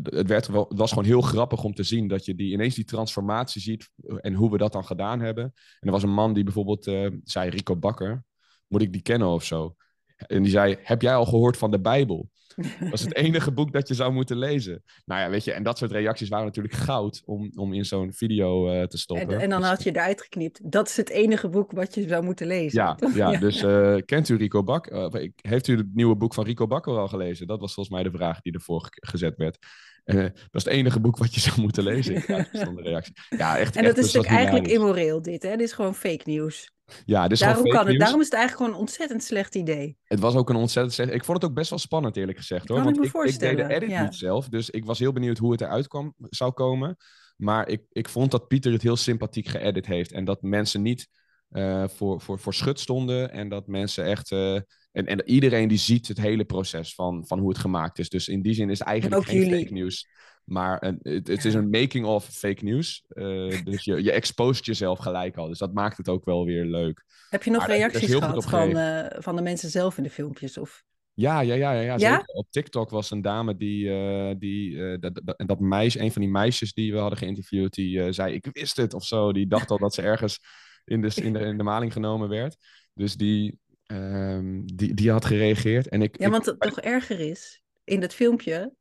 [0.01, 2.75] het, werd wel, het was gewoon heel grappig om te zien dat je die, ineens
[2.75, 5.45] die transformatie ziet en hoe we dat dan gedaan hebben.
[5.45, 8.25] En er was een man die bijvoorbeeld uh, zei, Rico Bakker,
[8.73, 9.75] moet ik die kennen of zo?
[10.17, 12.31] En die zei, heb jij al gehoord van de Bijbel?
[12.57, 14.83] Dat is het enige boek dat je zou moeten lezen.
[15.05, 18.13] Nou ja, weet je, en dat soort reacties waren natuurlijk goud om, om in zo'n
[18.13, 19.35] video uh, te stoppen.
[19.35, 20.73] En, en dan dus had je eruit geknipt.
[20.73, 22.83] Dat is het enige boek wat je zou moeten lezen.
[22.83, 23.39] Ja, ja, ja.
[23.39, 24.91] dus uh, kent u Rico Bak?
[24.91, 25.07] Uh,
[25.37, 27.47] heeft u het nieuwe boek van Rico Bakker al gelezen?
[27.47, 29.59] Dat was volgens mij de vraag die ervoor gezet werd.
[30.05, 32.15] Dat is het enige boek wat je zou moeten lezen.
[32.15, 33.15] Ja, de reactie.
[33.37, 35.43] Ja, echt, en dat echt, is natuurlijk eigenlijk immoreel, dit.
[35.43, 35.51] Hè?
[35.51, 36.73] Dit is gewoon fake nieuws.
[37.05, 39.97] Ja, dus daarom, kan het, daarom is het eigenlijk gewoon een ontzettend slecht idee.
[40.05, 41.13] Het was ook een ontzettend slecht...
[41.13, 42.69] Ik vond het ook best wel spannend, eerlijk gezegd.
[42.69, 42.77] Hoor.
[42.77, 44.03] Kan Want ik, me ik, ik deed de edit ja.
[44.03, 46.97] niet zelf, dus ik was heel benieuwd hoe het eruit kwam, zou komen.
[47.37, 50.13] Maar ik, ik vond dat Pieter het heel sympathiek geëdit heeft.
[50.13, 51.09] En dat mensen niet
[51.51, 53.33] uh, voor, voor, voor schut stonden.
[53.33, 54.31] En dat mensen echt...
[54.31, 54.61] Uh,
[54.93, 58.09] en, en iedereen die ziet het hele proces van, van hoe het gemaakt is.
[58.09, 59.59] Dus in die zin is het eigenlijk geen jullie.
[59.59, 60.09] fake nieuws.
[60.45, 63.05] Maar een, het, het, is een making of fake news.
[63.09, 65.49] Uh, dus je, je expost jezelf gelijk al.
[65.49, 67.05] Dus dat maakt het ook wel weer leuk.
[67.31, 70.59] Heb je nog maar reacties gehad van, uh, van de mensen zelf in de filmpjes?
[70.59, 70.83] Of...
[71.15, 72.23] Ja, ja, ja, ja, ja, ja?
[72.27, 76.31] Op TikTok was een dame die, uh, die dat, dat, dat, meisje, een van die
[76.31, 79.33] meisjes die we hadden geïnterviewd, die zei: Ik wist het of zo.
[79.33, 80.39] Die dacht al dat ze ergens
[80.85, 82.57] in de, in de, in de maling genomen werd.
[82.95, 83.59] Dus die,
[83.93, 85.89] um, die, die had gereageerd.
[85.89, 88.75] En ik, ja, want het nog erger is, in dat filmpje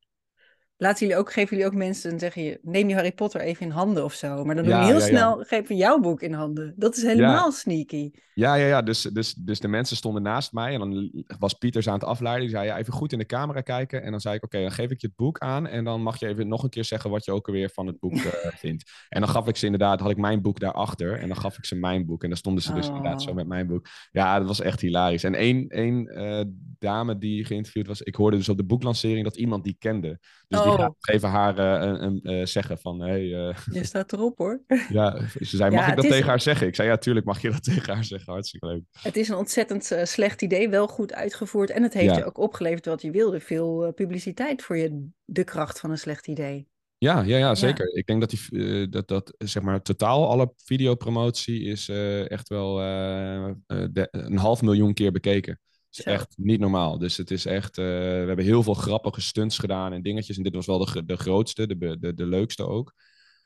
[0.81, 3.71] laten jullie ook, geven jullie ook mensen, zeggen je, neem die Harry Potter even in
[3.71, 4.43] handen of zo.
[4.45, 5.07] Maar dan doen Ja, we heel ja, ja.
[5.07, 6.73] snel, geven jouw boek in handen.
[6.75, 8.11] Dat is helemaal sneaky.
[8.33, 8.81] Ja, ja, ja.
[8.81, 12.41] Dus, dus, dus de mensen stonden naast mij en dan was Pieters aan het afleiden.
[12.41, 14.03] Die zei, ja, even goed in de camera kijken.
[14.03, 15.67] En dan zei ik, oké, dan geef ik je het boek aan.
[15.67, 17.99] En dan mag je even nog een keer zeggen wat je ook alweer van het
[17.99, 18.91] boek eh, vindt.
[19.09, 21.19] En dan gaf ik ze inderdaad, had ik mijn boek daarachter.
[21.19, 22.23] En dan gaf ik ze mijn boek.
[22.23, 22.95] En dan stonden ze dus Oh.
[22.95, 23.85] inderdaad zo met mijn boek.
[24.11, 25.23] Ja, dat was echt hilarisch.
[25.23, 26.45] En één, één eh,
[26.79, 30.19] dame die geïnterviewd was, ik hoorde dus op de boeklancering dat iemand die kende.
[30.47, 31.23] Dus die Oh.
[31.23, 34.61] haar eh, een, een, eh, zeggen van, hey, eh, Je staat erop hoor.
[34.89, 36.67] ja, ze zei, Ja, mag ik dat is- tegen haar zeggen?
[36.67, 38.33] Ik zei, ja, tuurlijk mag je dat tegen haar zeggen.
[38.33, 38.81] Hartstikke leuk.
[39.01, 41.69] Het is een ontzettend slecht idee, wel goed uitgevoerd.
[41.69, 43.39] En het heeft je ook opgeleverd wat je wilde.
[43.39, 46.67] Veel publiciteit voor je, de kracht van een slecht idee.
[46.97, 47.95] Ja, ja, ja, zeker.
[47.95, 51.89] Ik denk dat, die, dat, dat zeg maar totaal alle videopromotie is
[52.27, 55.59] echt wel de- een half miljoen keer bekeken.
[55.91, 56.09] Het is Zo.
[56.09, 56.97] echt niet normaal.
[56.97, 60.37] Dus het is echt, eh, we hebben heel veel grappige stunts gedaan en dingetjes.
[60.37, 62.93] En dit was wel de, de grootste, de, de, de leukste ook.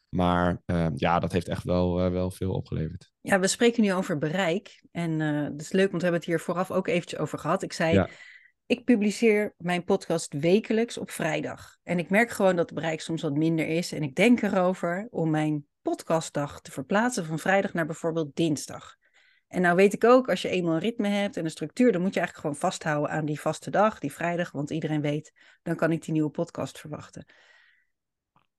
[0.10, 3.12] Maar eh, ja, dat heeft echt wel, eh, wel veel opgeleverd.
[3.22, 4.84] Ja, we spreken nu over bereik.
[4.92, 5.18] En
[5.52, 7.64] dat is leuk, want we hebben het hier vooraf ook eventjes over gehad.
[7.64, 8.10] Ik zei, Ja.
[8.66, 11.78] ik publiceer mijn podcast wekelijks op vrijdag.
[11.84, 13.92] En ik merk gewoon dat het bereik soms wat minder is.
[13.92, 18.96] En ik denk erover om mijn podcastdag te verplaatsen van vrijdag naar bijvoorbeeld dinsdag.
[19.48, 22.02] En nou weet ik ook, als je eenmaal een ritme hebt en een structuur, dan
[22.02, 24.52] moet je eigenlijk gewoon vasthouden aan die vaste dag, die vrijdag.
[24.52, 27.26] Want iedereen weet, dan kan ik die nieuwe podcast verwachten.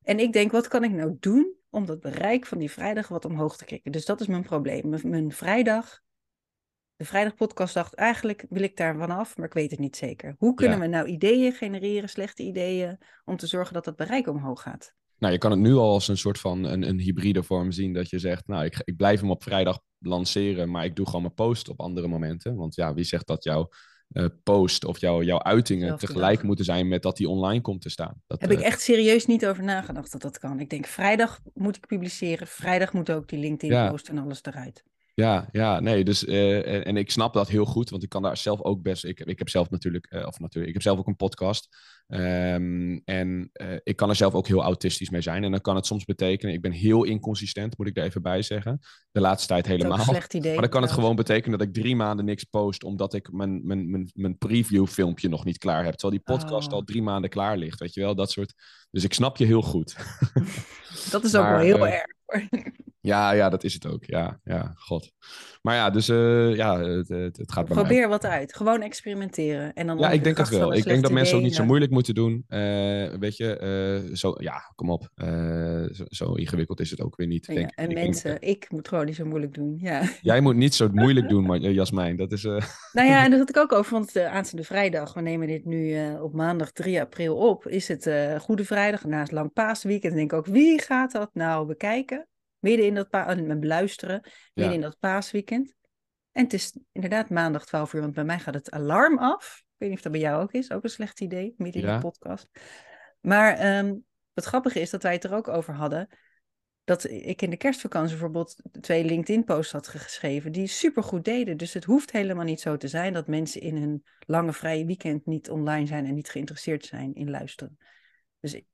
[0.02, 3.24] En ik denk, wat kan ik nou doen om dat bereik van die vrijdag wat
[3.24, 3.92] omhoog te krikken?
[3.92, 4.88] Dus dat is mijn probleem.
[4.88, 6.02] Mijn, mijn vrijdag,
[6.96, 10.34] de vrijdagpodcastdag, eigenlijk wil ik daar vanaf, maar ik weet het niet zeker.
[10.38, 10.82] Hoe kunnen Ja.
[10.82, 14.94] we nou ideeën genereren, slechte ideeën, om te zorgen dat dat bereik omhoog gaat?
[15.18, 17.92] Nou, je kan het nu al als een soort van een, een hybride vorm zien.
[17.92, 21.22] Dat je zegt, nou, ik, ik blijf hem op vrijdag lanceren, maar ik doe gewoon
[21.22, 22.56] mijn post op andere momenten.
[22.56, 23.68] Want ja, wie zegt dat jouw
[24.08, 26.44] eh, post of jouw, jouw uitingen Zelfde tegelijk dag.
[26.44, 28.22] moeten zijn met dat die online komt te staan?
[28.26, 30.60] Dat, Heb ik eh, echt serieus niet over nagedacht dat dat kan.
[30.60, 33.44] Ik denk, vrijdag moet ik publiceren, vrijdag moet ook die Ja.
[33.44, 34.84] LinkedIn-post en alles eruit.
[35.16, 38.22] Ja, ja, nee, dus eh, en, en ik snap dat heel goed, want ik kan
[38.22, 39.04] daar zelf ook best.
[39.04, 41.68] Ik, ik heb zelf natuurlijk, eh, of natuurlijk, ik heb zelf ook een podcast.
[42.06, 45.44] Ehm, en eh, ik kan er zelf ook heel autistisch mee zijn.
[45.44, 48.42] En dan kan het soms betekenen, ik ben heel inconsistent, moet ik er even bij
[48.42, 48.78] zeggen.
[49.10, 50.06] De laatste tijd Dat is ook helemaal.
[50.06, 50.52] een slecht idee.
[50.52, 53.66] Maar dan kan het gewoon betekenen dat ik drie maanden niks post, omdat ik mijn,
[53.66, 55.94] mijn, mijn, mijn preview filmpje nog niet klaar heb.
[55.94, 56.72] Terwijl die podcast Oh.
[56.72, 58.54] al drie maanden klaar ligt, weet je wel, dat soort.
[58.90, 59.96] Dus ik snap je heel goed.
[61.10, 62.04] Dat is ook wel heel erg.
[63.06, 64.04] Ja, ja, dat is het ook.
[64.04, 65.12] Ja, ja, god.
[65.62, 67.84] Maar ja, dus eh, ja, het, het, het gaat bij mij.
[67.84, 68.54] Probeer wat uit.
[68.56, 69.72] Gewoon experimenteren.
[69.72, 70.74] En dan Ja, ik de denk van wel.
[70.74, 72.44] Ik denk dat mensen ook niet zo moeilijk moeten doen.
[72.48, 72.58] Eh,
[73.18, 75.08] weet je, eh, zo, ja, kom op.
[75.92, 77.46] Zo, zo ingewikkeld is het ook weer niet.
[77.46, 77.76] ja, denk ik.
[77.76, 79.78] en Ik denk- mensen, ik moet gewoon niet zo moeilijk doen.
[79.80, 80.02] Ja.
[80.22, 82.16] Jij moet niet zo moeilijk doen, maar, Jasmijn.
[82.16, 82.42] Dat is.
[82.92, 85.96] Nou ja, en dat had ik ook over, want aanstaande vrijdag, we nemen dit nu
[86.20, 90.12] op maandag 3 april op, is het Goede Vrijdag, naast lang paasweekend.
[90.12, 92.26] En denk ik ook, wie gaat dat nou bekijken?
[92.58, 94.70] Midden in dat pa en beluisteren, midden Ja.
[94.72, 95.74] in dat paasweekend.
[96.32, 99.56] En het is inderdaad maandag 12 uur, want bij mij gaat het alarm af.
[99.58, 101.88] Ik weet niet of dat bij jou ook is, ook een slecht idee, midden in
[101.88, 101.94] Ja.
[101.94, 102.48] de podcast.
[103.20, 106.08] Maar um, het grappige is dat wij het er ook over hadden,
[106.84, 111.56] dat ik in de kerstvakantie bijvoorbeeld twee LinkedIn-posts had geschreven die supergoed deden.
[111.56, 115.26] Dus het hoeft helemaal niet zo te zijn dat mensen in hun lange vrije weekend
[115.26, 117.78] niet online zijn en niet geïnteresseerd zijn in luisteren.
[118.40, 118.66] Dus ik-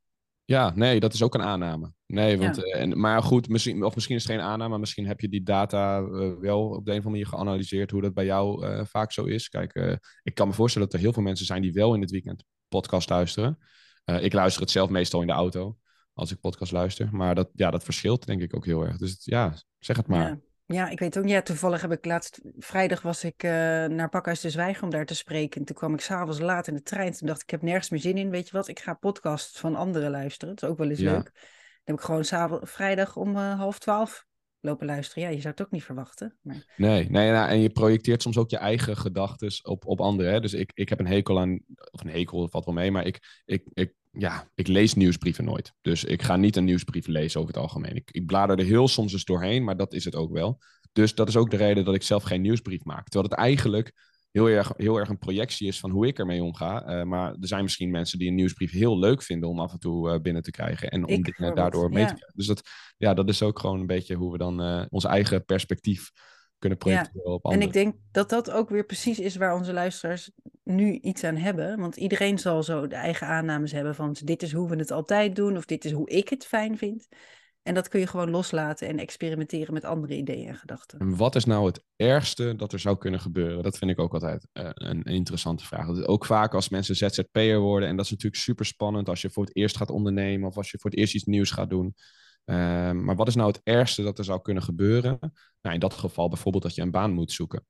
[0.44, 1.92] Ja, nee, dat is ook een aanname.
[2.06, 2.62] Nee, want, Ja.
[2.62, 5.28] eh, en, maar goed, misschien, of misschien is het geen aanname, maar misschien heb je
[5.28, 8.66] die data eh, wel op de een of andere manier geanalyseerd hoe dat bij jou
[8.66, 9.48] eh, vaak zo is.
[9.48, 12.10] Kijk, ik kan me voorstellen dat er heel veel mensen zijn die wel in het
[12.10, 13.58] weekend podcast luisteren.
[14.04, 15.76] Ik luister het zelf meestal in de auto
[16.12, 18.96] als ik podcast luister, maar dat, ja, dat verschilt denk ik ook heel erg.
[18.96, 20.28] Dus ja, zeg het maar.
[20.28, 20.38] ja.
[20.72, 21.32] Ja, ik weet ook niet.
[21.32, 23.50] Ja, toevallig heb ik laatst, vrijdag was ik eh,
[23.84, 25.60] naar Pakhuis de Zwijger om daar te spreken.
[25.60, 27.12] En toen kwam ik s'avonds laat in de trein.
[27.12, 28.30] Toen dacht ik, ik heb nergens meer zin in.
[28.30, 30.54] Weet je wat, ik ga podcasts van anderen luisteren.
[30.54, 31.12] Dat is ook wel eens Ja.
[31.12, 31.24] leuk.
[31.24, 31.32] Dan
[31.84, 34.26] heb ik gewoon s'avonds, vrijdag om eh, half twaalf
[34.60, 35.22] lopen luisteren.
[35.22, 36.36] Ja, je zou het ook niet verwachten.
[36.40, 36.72] Maar...
[36.76, 40.32] Nee, nee nou, en je projecteert soms ook je eigen gedachten op, op anderen.
[40.32, 40.40] Hè?
[40.40, 43.42] Dus ik, ik heb een hekel aan, of een hekel valt wel mee, maar ik,
[43.44, 45.72] ik, ik, ja, ik lees nieuwsbrieven nooit.
[45.80, 47.96] Dus ik ga niet een nieuwsbrief lezen over het algemeen.
[47.96, 50.58] Ik, ik blader er heel soms eens doorheen, maar dat is het ook wel.
[50.92, 53.08] Dus dat is ook de reden dat ik zelf geen nieuwsbrief maak.
[53.08, 53.92] Terwijl het eigenlijk
[54.30, 56.98] heel erg, heel erg een projectie is van hoe ik ermee omga.
[56.98, 59.78] Uh, maar er zijn misschien mensen die een nieuwsbrief heel leuk vinden om af en
[59.78, 60.90] toe uh, binnen te krijgen.
[60.90, 62.08] En om Ik dingen daardoor mee ja.
[62.08, 62.36] te krijgen.
[62.36, 62.62] Dus dat,
[62.96, 66.10] ja, dat is ook gewoon een beetje hoe we dan uh, ons eigen perspectief
[66.58, 67.32] kunnen projecteren ja.
[67.32, 67.62] op anderen.
[67.62, 70.30] En ik denk dat dat ook weer precies is waar onze luisteraars
[70.64, 71.78] nu iets aan hebben.
[71.78, 75.36] Want iedereen zal zo de eigen aannames hebben van dit is hoe we het altijd
[75.36, 77.08] doen of dit is hoe ik het fijn vind.
[77.62, 80.98] En dat kun je gewoon loslaten en experimenteren met andere ideeën en gedachten.
[80.98, 83.62] En wat is nou het ergste dat er zou kunnen gebeuren?
[83.62, 86.04] Dat vind ik ook altijd uh, een, interessante vraag.
[86.06, 89.44] ook vaak als mensen ZZP'er worden, en dat is natuurlijk super spannend als je voor
[89.44, 91.94] het eerst gaat ondernemen of als je voor het eerst iets nieuws gaat doen.
[92.44, 92.56] Uh,
[92.90, 95.18] maar wat is nou het ergste dat er zou kunnen gebeuren?
[95.60, 97.66] Nou, in dat geval bijvoorbeeld dat je een baan moet zoeken.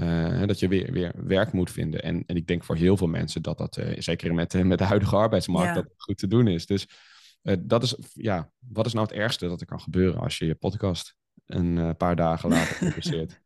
[0.00, 2.02] Uh, dat je weer, weer werk moet vinden.
[2.02, 4.84] En, en ik denk voor heel veel mensen dat dat, uh, zeker met, met de
[4.84, 5.82] huidige arbeidsmarkt, ja.
[5.82, 6.66] dat goed te doen is.
[6.66, 6.88] Dus
[7.42, 10.46] uh, dat is, ja, wat is nou het ergste dat er kan gebeuren als je
[10.46, 13.42] je podcast een paar dagen later publiceert?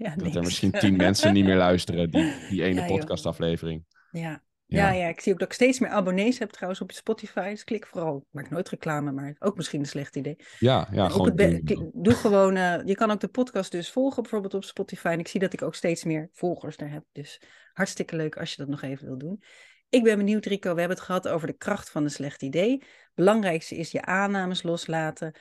[0.00, 3.84] ja, dat er misschien tien mensen niet meer luisteren, die, die ene ja, podcastaflevering.
[4.10, 4.90] Ja, ja.
[4.90, 7.50] Ja, ik zie ook dat ik steeds meer abonnees heb trouwens op Spotify.
[7.50, 8.16] Dus klik vooral.
[8.16, 10.36] Ik maak nooit reclame, maar ook misschien een slecht idee.
[10.58, 11.36] Ja, ja gewoon.
[11.36, 12.56] Doen, doe gewoon.
[12.56, 15.08] Uh, je kan ook de podcast dus volgen, bijvoorbeeld op Spotify.
[15.08, 17.04] En ik zie dat ik ook steeds meer volgers daar heb.
[17.12, 19.42] Dus hartstikke leuk als je dat nog even wil doen.
[19.88, 20.74] Ik ben benieuwd, Rico.
[20.74, 22.82] We hebben het gehad over de kracht van een slecht idee.
[23.14, 25.34] Belangrijkste is je aannames loslaten.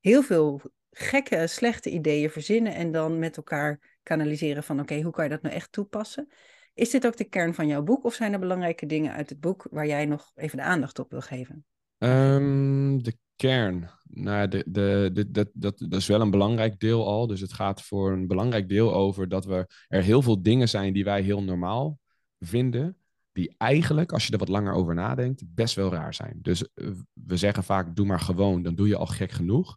[0.00, 5.24] Heel veel gekke, slechte ideeën verzinnen en dan met elkaar kanaliseren van oké, hoe kan
[5.24, 6.28] je dat nou echt toepassen?
[6.74, 9.40] Is dit ook de kern van jouw boek of zijn er belangrijke dingen uit het
[9.40, 11.64] boek waar jij nog even de aandacht op wil geven?
[11.98, 13.90] Um, de kern.
[14.04, 17.26] Nou, de, de, dat, dat, dat is wel een belangrijk deel al.
[17.26, 20.92] Dus het gaat voor een belangrijk deel over dat we, er heel veel dingen zijn
[20.92, 21.98] die wij heel normaal
[22.38, 22.96] vinden.
[23.32, 26.38] Die eigenlijk, als je er wat langer over nadenkt, best wel raar zijn.
[26.42, 29.76] Dus eh, we zeggen vaak: doe maar gewoon, dan doe je al gek genoeg.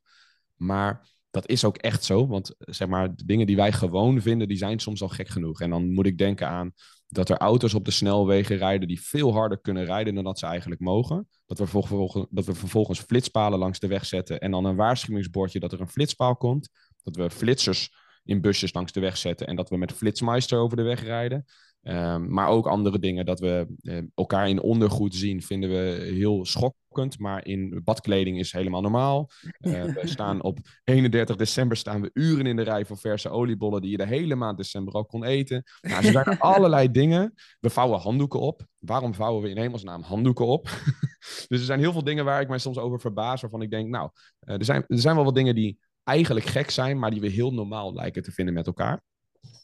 [0.56, 2.28] Maar dat is ook echt zo.
[2.28, 5.62] Want zeg maar, de dingen die wij gewoon vinden, die zijn soms al gek genoeg.
[5.62, 6.72] En dan moet ik denken aan
[7.08, 10.46] dat er auto's op de snelwegen rijden die veel harder kunnen rijden dan dat ze
[10.46, 11.28] eigenlijk mogen.
[11.46, 15.60] Dat we, vervolgens, dat we vervolgens flitspalen langs de weg zetten en dan een waarschuwingsbordje
[15.60, 16.70] dat er een flitspaal komt.
[17.04, 17.92] Dat we flitsers
[18.24, 21.46] in busjes langs de weg zetten en dat we met Flitsmeister over de weg rijden.
[21.82, 26.46] Um, maar ook andere dingen, dat we uh, elkaar in ondergoed zien, vinden we heel
[26.46, 26.86] schokkend.
[27.20, 29.30] Maar in badkleding is helemaal normaal.
[29.60, 33.82] Uh, we staan op 31 december staan we uren in de rij voor verse oliebollen
[33.82, 35.64] die je de hele maand december ook kon eten.
[35.82, 37.34] Nou, er zijn allerlei dingen.
[37.60, 38.66] We vouwen handdoeken op.
[38.80, 40.64] Waarom vouwen we in hemelsnaam handdoeken op?
[41.48, 43.90] dus er zijn heel veel dingen waar ik mij soms over verbaas, waarvan ik denk,
[43.90, 44.10] nou,
[44.48, 47.28] uh, er, zijn, er zijn wel wat dingen die eigenlijk gek zijn, maar die we
[47.28, 49.02] heel normaal lijken te vinden met elkaar.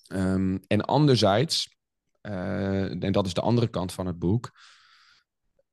[0.07, 1.73] Um, en anderzijds
[2.29, 4.51] uh, en dat is de andere kant van het boek,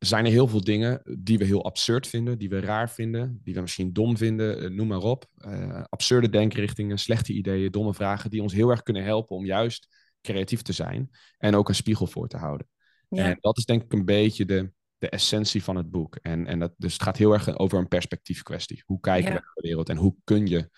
[0.00, 3.54] zijn er heel veel dingen die we heel absurd vinden, die we raar vinden, die
[3.54, 5.26] we misschien dom vinden, uh, noem maar op.
[5.36, 9.88] Uh, absurde denkrichtingen, slechte ideeën, domme vragen, die ons heel erg kunnen helpen om juist
[10.20, 12.68] creatief te zijn en ook een spiegel voor te houden.
[13.08, 13.24] Ja.
[13.24, 16.16] En dat is denk ik een beetje de, de essentie van het boek.
[16.16, 18.82] En, en dat, dus het gaat heel erg over een perspectiefkwestie.
[18.84, 19.36] Hoe kijken ja.
[19.36, 20.70] we naar de wereld en hoe kun je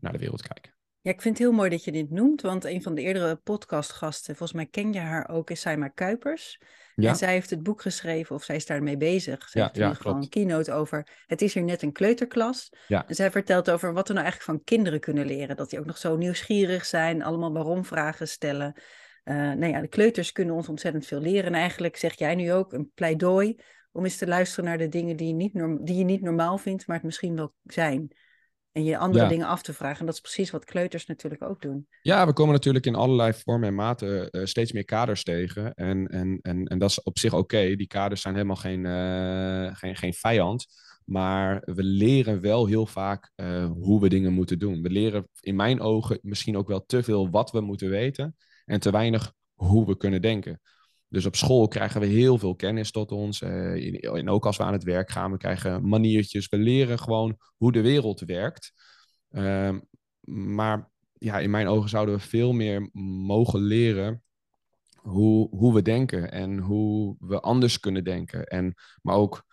[0.00, 0.75] naar de wereld kijken?
[1.06, 3.36] Ja, ik vind het heel mooi dat je dit noemt, want een van de eerdere
[3.36, 6.60] podcastgasten, volgens mij ken je haar ook, is Saima Kuipers.
[6.94, 7.08] Ja?
[7.08, 9.48] En zij heeft het boek geschreven, of zij is daarmee bezig.
[9.48, 12.72] Ze ja, heeft ja, gewoon een keynote over, het is hier net een kleuterklas.
[12.88, 13.08] Ja.
[13.08, 15.56] En zij vertelt over wat we nou eigenlijk van kinderen kunnen leren.
[15.56, 18.72] Dat die ook nog zo nieuwsgierig zijn, allemaal waarom vragen stellen.
[19.24, 21.44] Uh, nou ja, de kleuters kunnen ons ontzettend veel leren.
[21.44, 23.56] En eigenlijk zeg jij nu ook een pleidooi
[23.92, 25.52] om eens te luisteren naar de dingen die je niet,
[25.86, 28.10] die je niet normaal vindt, maar het misschien wel zijn.
[28.76, 30.00] En je andere dingen af te vragen.
[30.00, 31.86] En dat is precies wat kleuters natuurlijk ook doen.
[32.02, 35.74] Ja, we komen natuurlijk in allerlei vormen en maten uh, steeds meer kaders tegen.
[35.74, 37.76] En, en, en, en dat is op zich oké.
[37.76, 40.66] Die kaders zijn helemaal geen, uh, geen, geen vijand.
[41.04, 44.82] Maar we leren wel heel vaak uh, hoe we dingen moeten doen.
[44.82, 48.36] We leren in mijn ogen misschien ook wel te veel wat we moeten weten.
[48.64, 50.60] En te weinig hoe we kunnen denken.
[51.08, 53.42] Dus op school krijgen we heel veel kennis tot ons.
[53.42, 56.48] En ook als we aan het werk gaan, we krijgen maniertjes.
[56.48, 58.72] We leren gewoon hoe de wereld werkt.
[59.30, 59.76] Uh,
[60.28, 64.22] maar ja, in mijn ogen zouden we veel meer mogen leren
[65.06, 68.46] hoe, hoe we denken en hoe we anders kunnen denken.
[68.46, 69.44] En, maar ook,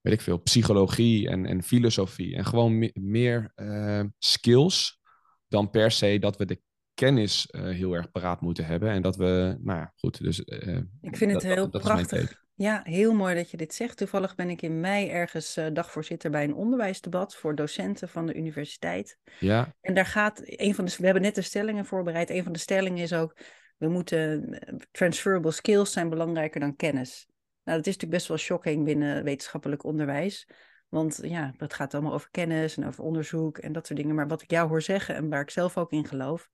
[0.00, 2.36] weet ik veel, psychologie en, en filosofie.
[2.36, 5.00] En gewoon me meer uh, skills
[5.48, 6.60] dan per se dat we de
[7.04, 8.90] kennis uh, heel erg paraat moeten hebben.
[8.90, 10.22] En dat we, nou ja, goed.
[10.22, 12.40] Dus, uh, ik vind het heel dat, prachtig.
[12.54, 13.96] Ja, heel mooi dat je dit zegt.
[13.96, 18.34] Toevallig ben ik in mei ergens uh, dagvoorzitter bij een onderwijsdebat voor docenten van de
[18.34, 19.18] universiteit.
[19.38, 19.74] Ja.
[19.80, 22.30] En daar gaat een van de, we hebben net de stellingen voorbereid.
[22.30, 23.36] Een van de stellingen is ook,
[23.76, 24.58] we moeten,
[24.90, 27.26] transferable skills zijn belangrijker dan kennis.
[27.64, 30.48] Nou, dat is natuurlijk best wel shocking binnen wetenschappelijk onderwijs.
[30.88, 34.14] Want ja, het gaat allemaal over kennis en over onderzoek en dat soort dingen.
[34.14, 36.50] Maar wat ik jou hoor zeggen en waar ik zelf ook in geloof,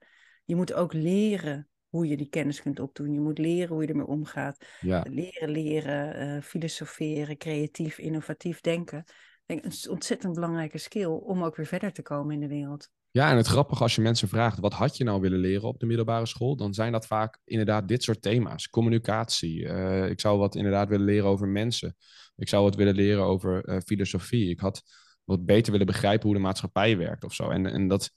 [0.49, 3.13] je moet ook leren hoe je die kennis kunt opdoen.
[3.13, 4.67] Je moet leren hoe je ermee omgaat.
[4.81, 5.05] Ja.
[5.11, 8.99] Leren, leren, uh, filosoferen, creatief, innovatief denken.
[8.99, 12.89] Ik denk een ontzettend belangrijke skill om ook weer verder te komen in de wereld.
[13.11, 15.81] Ja, en het grappige als je mensen vraagt, wat had je nou willen leren op
[15.81, 16.57] de middelbare school?
[16.57, 18.69] Dan zijn dat vaak inderdaad dit soort thema's.
[18.69, 19.61] Communicatie.
[19.61, 21.97] Uh, ik zou wat inderdaad willen leren over mensen.
[22.37, 24.51] Ik zou wat willen leren over uh, filosofie.
[24.51, 24.83] Ik had
[25.25, 27.51] wat beter willen begrijpen hoe de maatschappij werkt of zo.
[27.51, 28.11] En, en dat.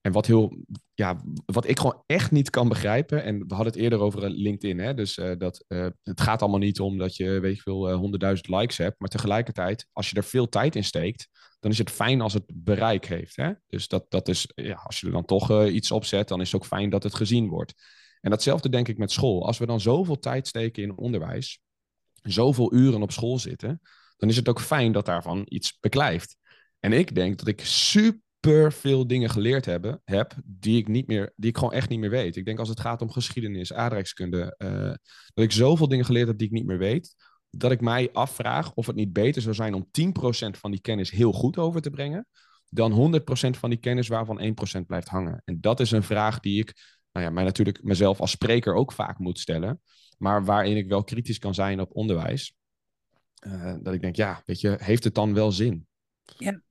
[0.00, 0.56] En wat heel,
[0.94, 4.30] ja, wat ik gewoon echt niet kan begrijpen, en we hadden het eerder over eh,
[4.30, 7.62] LinkedIn, hè, dus eh, dat eh, het gaat allemaal niet om dat je, weet je
[7.62, 11.28] veel, honderdduizend likes hebt, maar tegelijkertijd, als je er veel tijd in steekt,
[11.60, 13.36] dan is het fijn als het bereik heeft.
[13.36, 13.52] Hè?
[13.66, 16.52] Dus dat, dat is, ja, als je er dan toch iets op zet, dan is
[16.52, 17.74] het ook fijn dat het gezien wordt.
[18.20, 19.46] En datzelfde denk ik met school.
[19.46, 21.60] Als we dan zoveel tijd steken in onderwijs,
[22.22, 23.80] zoveel uren op school zitten,
[24.16, 26.36] dan is het ook fijn dat daarvan iets beklijft.
[26.78, 31.06] En ik denk dat ik super super veel dingen geleerd hebben, heb die ik, niet
[31.06, 32.36] meer, die ik gewoon echt niet meer weet.
[32.36, 34.94] Ik denk als het gaat om geschiedenis, aardrijkskunde, uh,
[35.34, 37.14] dat ik zoveel dingen geleerd heb die ik niet meer weet,
[37.50, 41.10] dat ik mij afvraag of het niet beter zou zijn om 10% van die kennis
[41.10, 42.26] heel goed over te brengen,
[42.68, 45.42] dan 100% van die kennis waarvan 1% blijft hangen.
[45.44, 48.92] En dat is een vraag die ik nou ja, mij natuurlijk mezelf als spreker ook
[48.92, 49.80] vaak moet stellen,
[50.18, 52.54] maar waarin ik wel kritisch kan zijn op onderwijs.
[53.46, 55.86] Uh, dat ik denk, ja, weet je, heeft het dan wel zin?
[56.38, 56.62] Ja.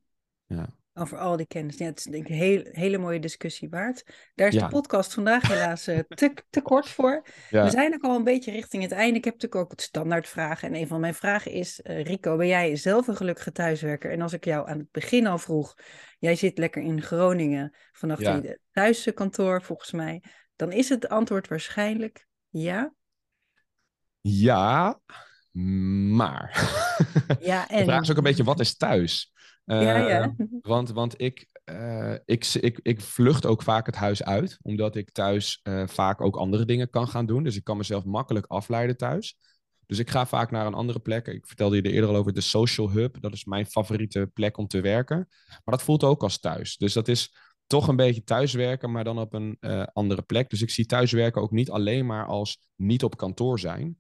[0.46, 1.78] ja over al die kennis.
[1.78, 4.04] Ja, het is denk ik een heel, hele mooie discussie waard.
[4.36, 7.26] Daar is de podcast vandaag helaas uh, te, te kort voor.
[7.50, 9.18] We zijn ook al een beetje richting het einde.
[9.18, 10.68] Ik heb natuurlijk ook het standaardvragen.
[10.68, 14.12] En een van mijn vragen is, uh, Rico, ben jij zelf een gelukkige thuiswerker?
[14.12, 15.76] En als ik jou aan het begin al vroeg,
[16.20, 18.40] jij zit lekker in Groningen vanaf ja.
[18.40, 20.24] die thuiskantoor volgens mij.
[20.56, 22.94] Dan is het antwoord waarschijnlijk ja.
[24.22, 25.00] Ja,
[26.16, 26.50] maar.
[27.40, 27.78] Ja, en...
[27.78, 29.34] De vraag is ook een beetje, wat is thuis?
[29.64, 30.22] ja, ja.
[30.22, 34.96] Ehm, want, want ik, uh, ik, ik, ik vlucht ook vaak het huis uit, omdat
[34.96, 37.44] ik thuis uh, vaak ook andere dingen kan gaan doen.
[37.44, 39.38] Dus ik kan mezelf makkelijk afleiden thuis.
[39.86, 41.28] Dus ik ga vaak naar een andere plek.
[41.28, 43.22] Ik vertelde je er eerder al over de Social Hub.
[43.22, 45.18] Dat is mijn favoriete plek om te werken.
[45.48, 46.78] Maar dat voelt ook als thuis.
[46.78, 47.36] Dus dat is
[47.68, 49.58] toch een beetje thuiswerken, maar dan op een
[49.94, 50.50] andere plek.
[50.50, 53.98] Dus ik zie thuiswerken ook niet alleen maar als niet op kantoor zijn,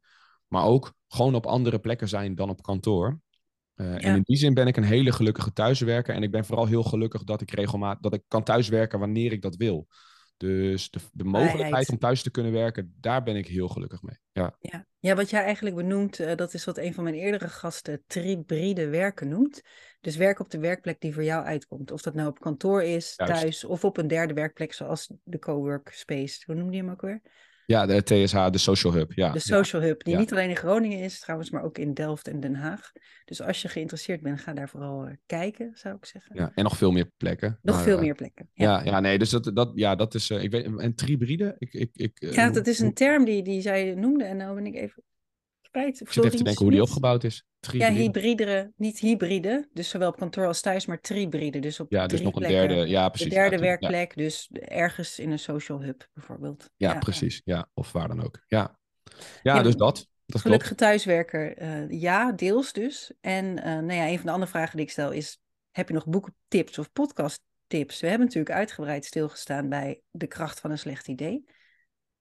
[0.49, 3.19] maar ook gewoon op andere plekken zijn dan op kantoor.
[3.75, 6.15] Uh, En in die zin ben ik een hele gelukkige thuiswerker.
[6.15, 9.41] En ik ben vooral heel gelukkig dat ik regelmatig dat ik kan thuiswerken wanneer ik
[9.41, 9.87] dat wil.
[10.37, 14.17] Dus de, de mogelijkheid om thuis te kunnen werken, daar ben ik heel gelukkig mee.
[14.31, 14.85] Ja, ja.
[14.99, 18.87] ja wat jij eigenlijk benoemt, uh, dat is wat een van mijn eerdere gasten tribride
[18.87, 19.61] werken noemt.
[20.01, 21.91] Dus werk op de werkplek die voor jou uitkomt.
[21.91, 25.89] Of dat nou op kantoor is, thuis of op een derde werkplek zoals de cowork
[25.93, 26.43] space.
[26.45, 27.21] Hoe noemde je hem ook weer?
[27.69, 29.11] Ja, de TSH, de Social Hub.
[29.13, 29.31] Ja.
[29.31, 32.39] De Social Hub, die niet alleen in Groningen is trouwens, maar ook in Delft en
[32.39, 32.91] Den Haag.
[33.25, 36.35] Dus als je geïnteresseerd bent, ga daar vooral uh, kijken, zou ik zeggen.
[36.35, 37.59] Ja, en nog veel meer plekken.
[37.61, 38.49] Nog veel uh, meer plekken.
[38.53, 38.79] Ja.
[38.79, 40.29] ja, ja, nee, dus dat, dat, ja, dat is.
[40.29, 41.55] Uh, ik weet, en tribride?
[41.57, 44.23] Ik, ik, ik, ja, dat is een term die, die zij noemde.
[44.23, 45.03] En nou ben ik even
[45.71, 47.43] ik zit even te denken hoe die opgebouwd is.
[47.59, 51.59] Ja, hybride, niet hybride, dus zowel op kantoor als thuis, maar tribride.
[51.59, 53.29] Dus op ja, dus nog een derde, ja, precies.
[53.29, 56.69] De derde werkplek, dus ergens in een social hub bijvoorbeeld.
[56.75, 57.41] Ja, precies.
[57.45, 58.43] Ja, of waar dan ook.
[58.47, 58.79] Ja,
[59.43, 60.07] ja, dus dat.
[60.25, 63.13] dat gelukkige thuiswerker, uh, ja, deels dus.
[63.21, 65.39] En uh, nou ja, een van de andere vragen die ik stel is,
[65.71, 67.99] heb je nog boekentips of podcasttips?
[67.99, 71.45] We hebben natuurlijk uitgebreid stilgestaan bij de kracht van een slecht idee.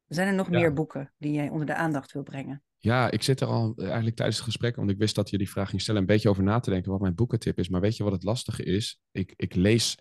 [0.09, 2.63] Zijn er nog meer boeken die jij onder de aandacht wil brengen?
[2.79, 5.51] Ja, ik zit er al eigenlijk tijdens het gesprek, want ik wist dat je die
[5.51, 7.69] vraag ging stellen, een beetje over na te denken wat mijn boekentip is.
[7.69, 9.01] Maar weet je wat het lastige is?
[9.13, 9.97] Ik, ik lees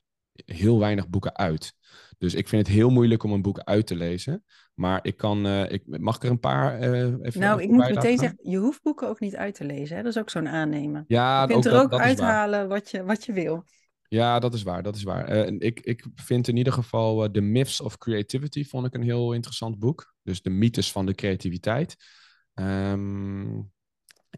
[0.46, 1.74] heel weinig boeken uit.
[2.18, 4.44] Dus ik vind het heel moeilijk om een boek uit te lezen.
[4.74, 7.90] Maar ik kan, uh, ik, mag ik er een paar uh, even Nou, ik moet
[7.90, 9.96] meteen zeggen, je hoeft boeken ook niet uit te lezen.
[9.96, 10.04] Hè?
[10.04, 11.04] Dat is ook zo'n aannemen.
[11.08, 13.64] Ja, je kunt er ook uithalen wat je, wat je wil.
[14.10, 15.50] Ja, dat is waar, dat is waar.
[15.50, 19.34] Uh, ik, ik vind in ieder geval The Myths of Creativity vond ik een heel
[19.34, 20.14] interessant boek.
[20.24, 21.96] Dus de mythes van de creativiteit.
[22.60, 23.72] Um,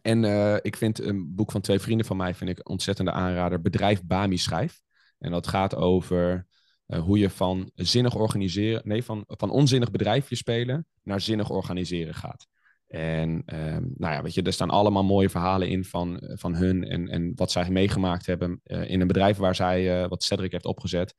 [0.02, 3.62] en uh, ik vind een boek van twee vrienden van mij, vind ik ontzettende aanrader,
[3.62, 4.82] Bedrijf Bami Schrijf.
[5.18, 6.48] En dat gaat over
[6.88, 12.14] uh, hoe je van zinnig organiseren, nee, van, van onzinnig bedrijfje spelen naar zinnig organiseren
[12.14, 12.48] gaat.
[12.88, 16.84] En um, nou ja, weet je, er staan allemaal mooie verhalen in van, van hun
[16.84, 21.16] en, en wat zij meegemaakt hebben in een bedrijf waar zij, wat Cedric heeft opgezet.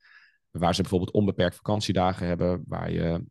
[0.51, 3.23] Waar ze bijvoorbeeld onbeperkt vakantiedagen hebben, waar je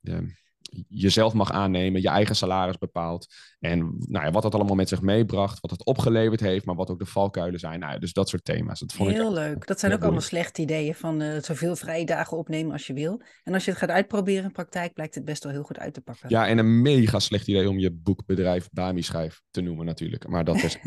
[0.89, 3.35] jezelf mag aannemen, je eigen salaris bepaalt.
[3.61, 6.91] En nou ja, wat dat allemaal met zich meebracht, wat het opgeleverd heeft, maar wat
[6.91, 7.81] ook de valkuilen zijn.
[7.81, 8.81] Nou, dus dat soort thema's.
[8.81, 9.67] Dat vond heel ik leuk.
[9.67, 13.23] Dat zijn ook allemaal slechte ideeën van uh, zoveel vrije dagen opnemen als je wil.
[13.45, 15.95] En als je het gaat uitproberen in praktijk, blijkt het best wel heel goed uit
[15.95, 16.29] te pakken.
[16.29, 20.29] Ja, en een mega slecht idee om je boekbedrijf Bami Schrijf te noemen natuurlijk.
[20.29, 20.79] Maar dat is...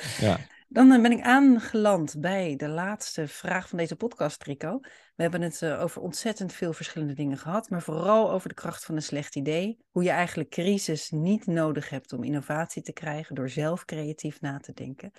[0.26, 0.38] ja.
[0.70, 4.78] Dan eh, ben ik aangeland bij de laatste vraag van deze podcast, Rico.
[5.16, 8.84] We hebben het eh, over ontzettend veel verschillende dingen gehad, maar vooral over de kracht
[8.84, 9.78] van een slecht idee.
[9.90, 14.58] Hoe je eigenlijk crisis niet nodig hebt om innovatie te krijgen door zelf creatief na
[14.58, 15.10] te denken.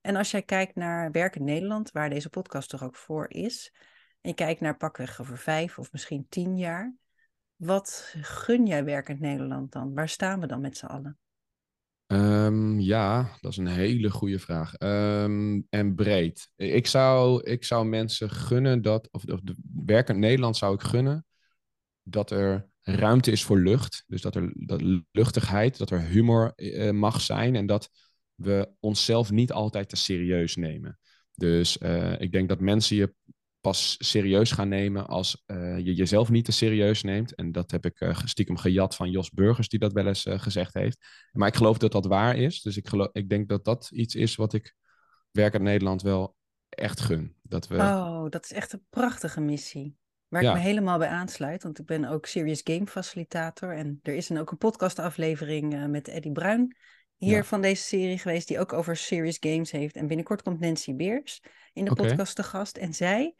[0.00, 3.74] En als jij kijkt naar werk in Nederland, waar deze podcast toch ook voor is,
[4.20, 6.94] en je kijkt naar pakweg over vijf of misschien tien jaar,
[7.56, 9.94] wat gun jij werkend Nederland dan?
[9.94, 11.18] Waar staan we dan met z'n allen?
[12.14, 14.74] Ehm, ja, dat is een hele goede vraag.
[14.74, 16.50] Ehm, en breed.
[16.56, 19.54] Ik zou, ik zou mensen gunnen dat, of, de
[19.86, 21.26] werkend Nederland zou ik gunnen,
[22.02, 24.04] dat er ruimte is voor lucht.
[24.06, 27.90] Dus dat er dat luchtigheid, dat er humor eh, mag zijn en dat
[28.34, 30.98] we onszelf niet altijd te serieus nemen.
[31.34, 33.14] Dus uh, ik denk dat mensen je
[33.64, 37.34] pas serieus gaan nemen als uh, je jezelf niet te serieus neemt.
[37.34, 40.74] En dat heb ik uh, stiekem gejat van Jos Burgers, die dat wel eens gezegd
[40.74, 41.06] heeft.
[41.32, 42.62] Maar ik geloof dat dat waar is.
[42.62, 44.74] Dus ik, geloof, ik denk dat dat iets is wat ik
[45.30, 46.36] werk in Nederland wel
[46.68, 47.36] echt gun.
[47.42, 47.76] Dat we...
[47.76, 49.96] Oh, dat is echt een prachtige missie.
[50.28, 53.74] Waar ik me helemaal bij aansluit, want ik ben ook Serious Game Facilitator.
[53.74, 56.76] En er is dan ook een podcastaflevering met Eddie Bruin
[57.24, 57.44] hier ja.
[57.44, 59.96] van deze serie geweest, die ook over Serious Games heeft.
[59.96, 62.06] En binnenkort komt Nancy Beers in de okay.
[62.06, 62.76] podcast te gast.
[62.76, 63.34] En zij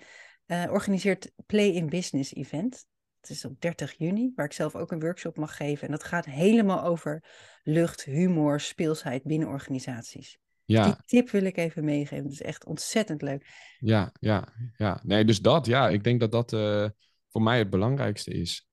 [0.46, 2.86] uh, organiseert Play in Business Event.
[3.20, 5.86] Het is op 30 juni, waar ik zelf ook een workshop mag geven.
[5.86, 7.24] En dat gaat helemaal over
[7.62, 10.38] lucht, humor, speelsheid binnen organisaties.
[10.64, 10.84] Ja.
[10.84, 12.24] Die tip wil ik even meegeven.
[12.24, 13.46] Het is echt ontzettend leuk.
[13.78, 15.00] Ja, ja, ja.
[15.02, 15.88] Nee, dus dat, ja.
[15.88, 16.88] Ik denk dat dat uh,
[17.28, 18.68] voor mij het belangrijkste is.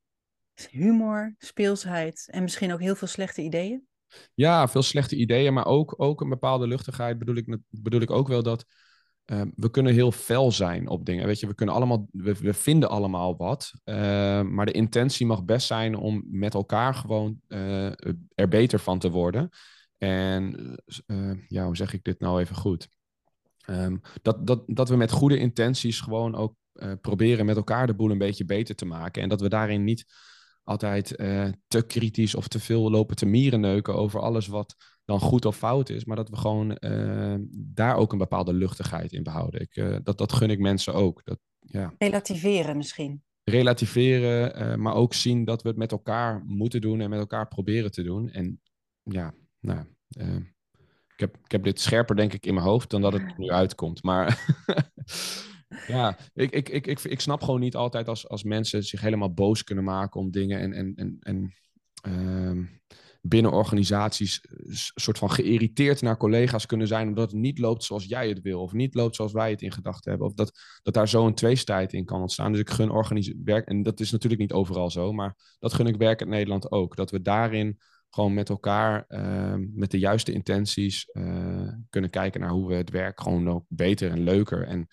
[0.70, 3.88] Humor, speelsheid en misschien ook heel veel slechte ideeën.
[4.34, 7.20] Ja, veel slechte ideeën, maar ook, ook een bepaalde luchtigheid.
[7.20, 8.66] Bedoel ik, bedoel ik ook wel dat
[9.26, 11.26] uh, we kunnen heel fel zijn op dingen.
[11.26, 13.74] Weet je, we kunnen allemaal, we, vinden allemaal wat.
[13.86, 13.96] Uh,
[14.42, 17.86] maar de intentie mag best zijn om met elkaar gewoon uh,
[18.36, 19.50] er beter van te worden.
[19.98, 20.76] En
[21.48, 22.88] ja, hoe zeg ik dit nou even goed?
[23.70, 26.56] Um, dat, dat, dat we met goede intenties gewoon ook
[27.02, 29.22] proberen met elkaar de boel een beetje beter te maken.
[29.22, 30.06] En dat we daarin niet
[30.64, 35.46] altijd uh, te kritisch of te veel lopen te mierenneuken over alles wat dan goed
[35.46, 36.06] of fout is.
[36.06, 39.62] Maar dat we gewoon uh, daar ook een bepaalde luchtigheid in behouden.
[39.62, 41.22] Ik, uh, dat, dat gun ik mensen ook.
[41.24, 41.94] Dat, ja.
[41.98, 43.24] Relativeren misschien.
[43.44, 47.92] Relativeren, maar ook zien dat we het met elkaar moeten doen en met elkaar proberen
[47.92, 48.30] te doen.
[48.30, 48.62] En
[49.04, 49.86] ja, nou,
[51.14, 53.50] ik, heb, ik heb dit scherper denk ik in mijn hoofd dan dat het nu
[53.50, 54.04] uitkomt.
[54.04, 54.40] Maar
[55.88, 59.34] Ja, ik, ik, ik, ik, ik snap gewoon niet altijd als, als mensen zich helemaal
[59.34, 61.54] boos kunnen maken om dingen en, en, en, en
[62.08, 62.66] uh,
[63.22, 68.06] binnen organisaties een soort van geïrriteerd naar collega's kunnen zijn omdat het niet loopt zoals
[68.06, 70.28] jij het wil of niet loopt zoals wij het in gedachten hebben.
[70.28, 72.52] Of dat, dat daar zo een tweestrijd in kan ontstaan.
[72.52, 75.96] Dus ik gun werk, en dat is natuurlijk niet overal zo, maar dat gun ik
[75.96, 76.96] werk in Nederland ook.
[76.96, 82.50] Dat we daarin gewoon met elkaar, uh, met de juiste intenties, uh, kunnen kijken naar
[82.50, 84.88] hoe we het werk gewoon ook beter en leuker en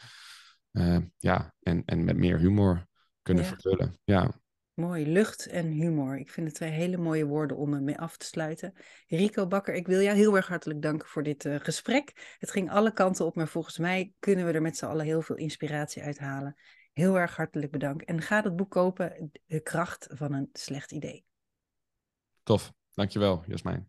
[0.72, 2.86] uh, ja, en, en met meer humor
[3.22, 3.48] kunnen ja.
[3.48, 3.98] vervullen.
[4.04, 4.40] Ja.
[4.74, 6.18] Mooi, lucht en humor.
[6.18, 8.74] Ik vind het twee hele mooie woorden om ermee af te sluiten.
[9.06, 12.36] Rico Bakker, ik wil jou heel erg hartelijk danken voor dit uh, gesprek.
[12.38, 15.22] Het ging alle kanten op, maar volgens mij kunnen we er met z'n allen heel
[15.22, 16.56] veel inspiratie uithalen.
[16.92, 18.04] Heel erg hartelijk bedankt.
[18.04, 21.24] En ga het boek kopen, De kracht van een slecht idee.
[22.42, 23.88] Tof, dankjewel Jasmijn.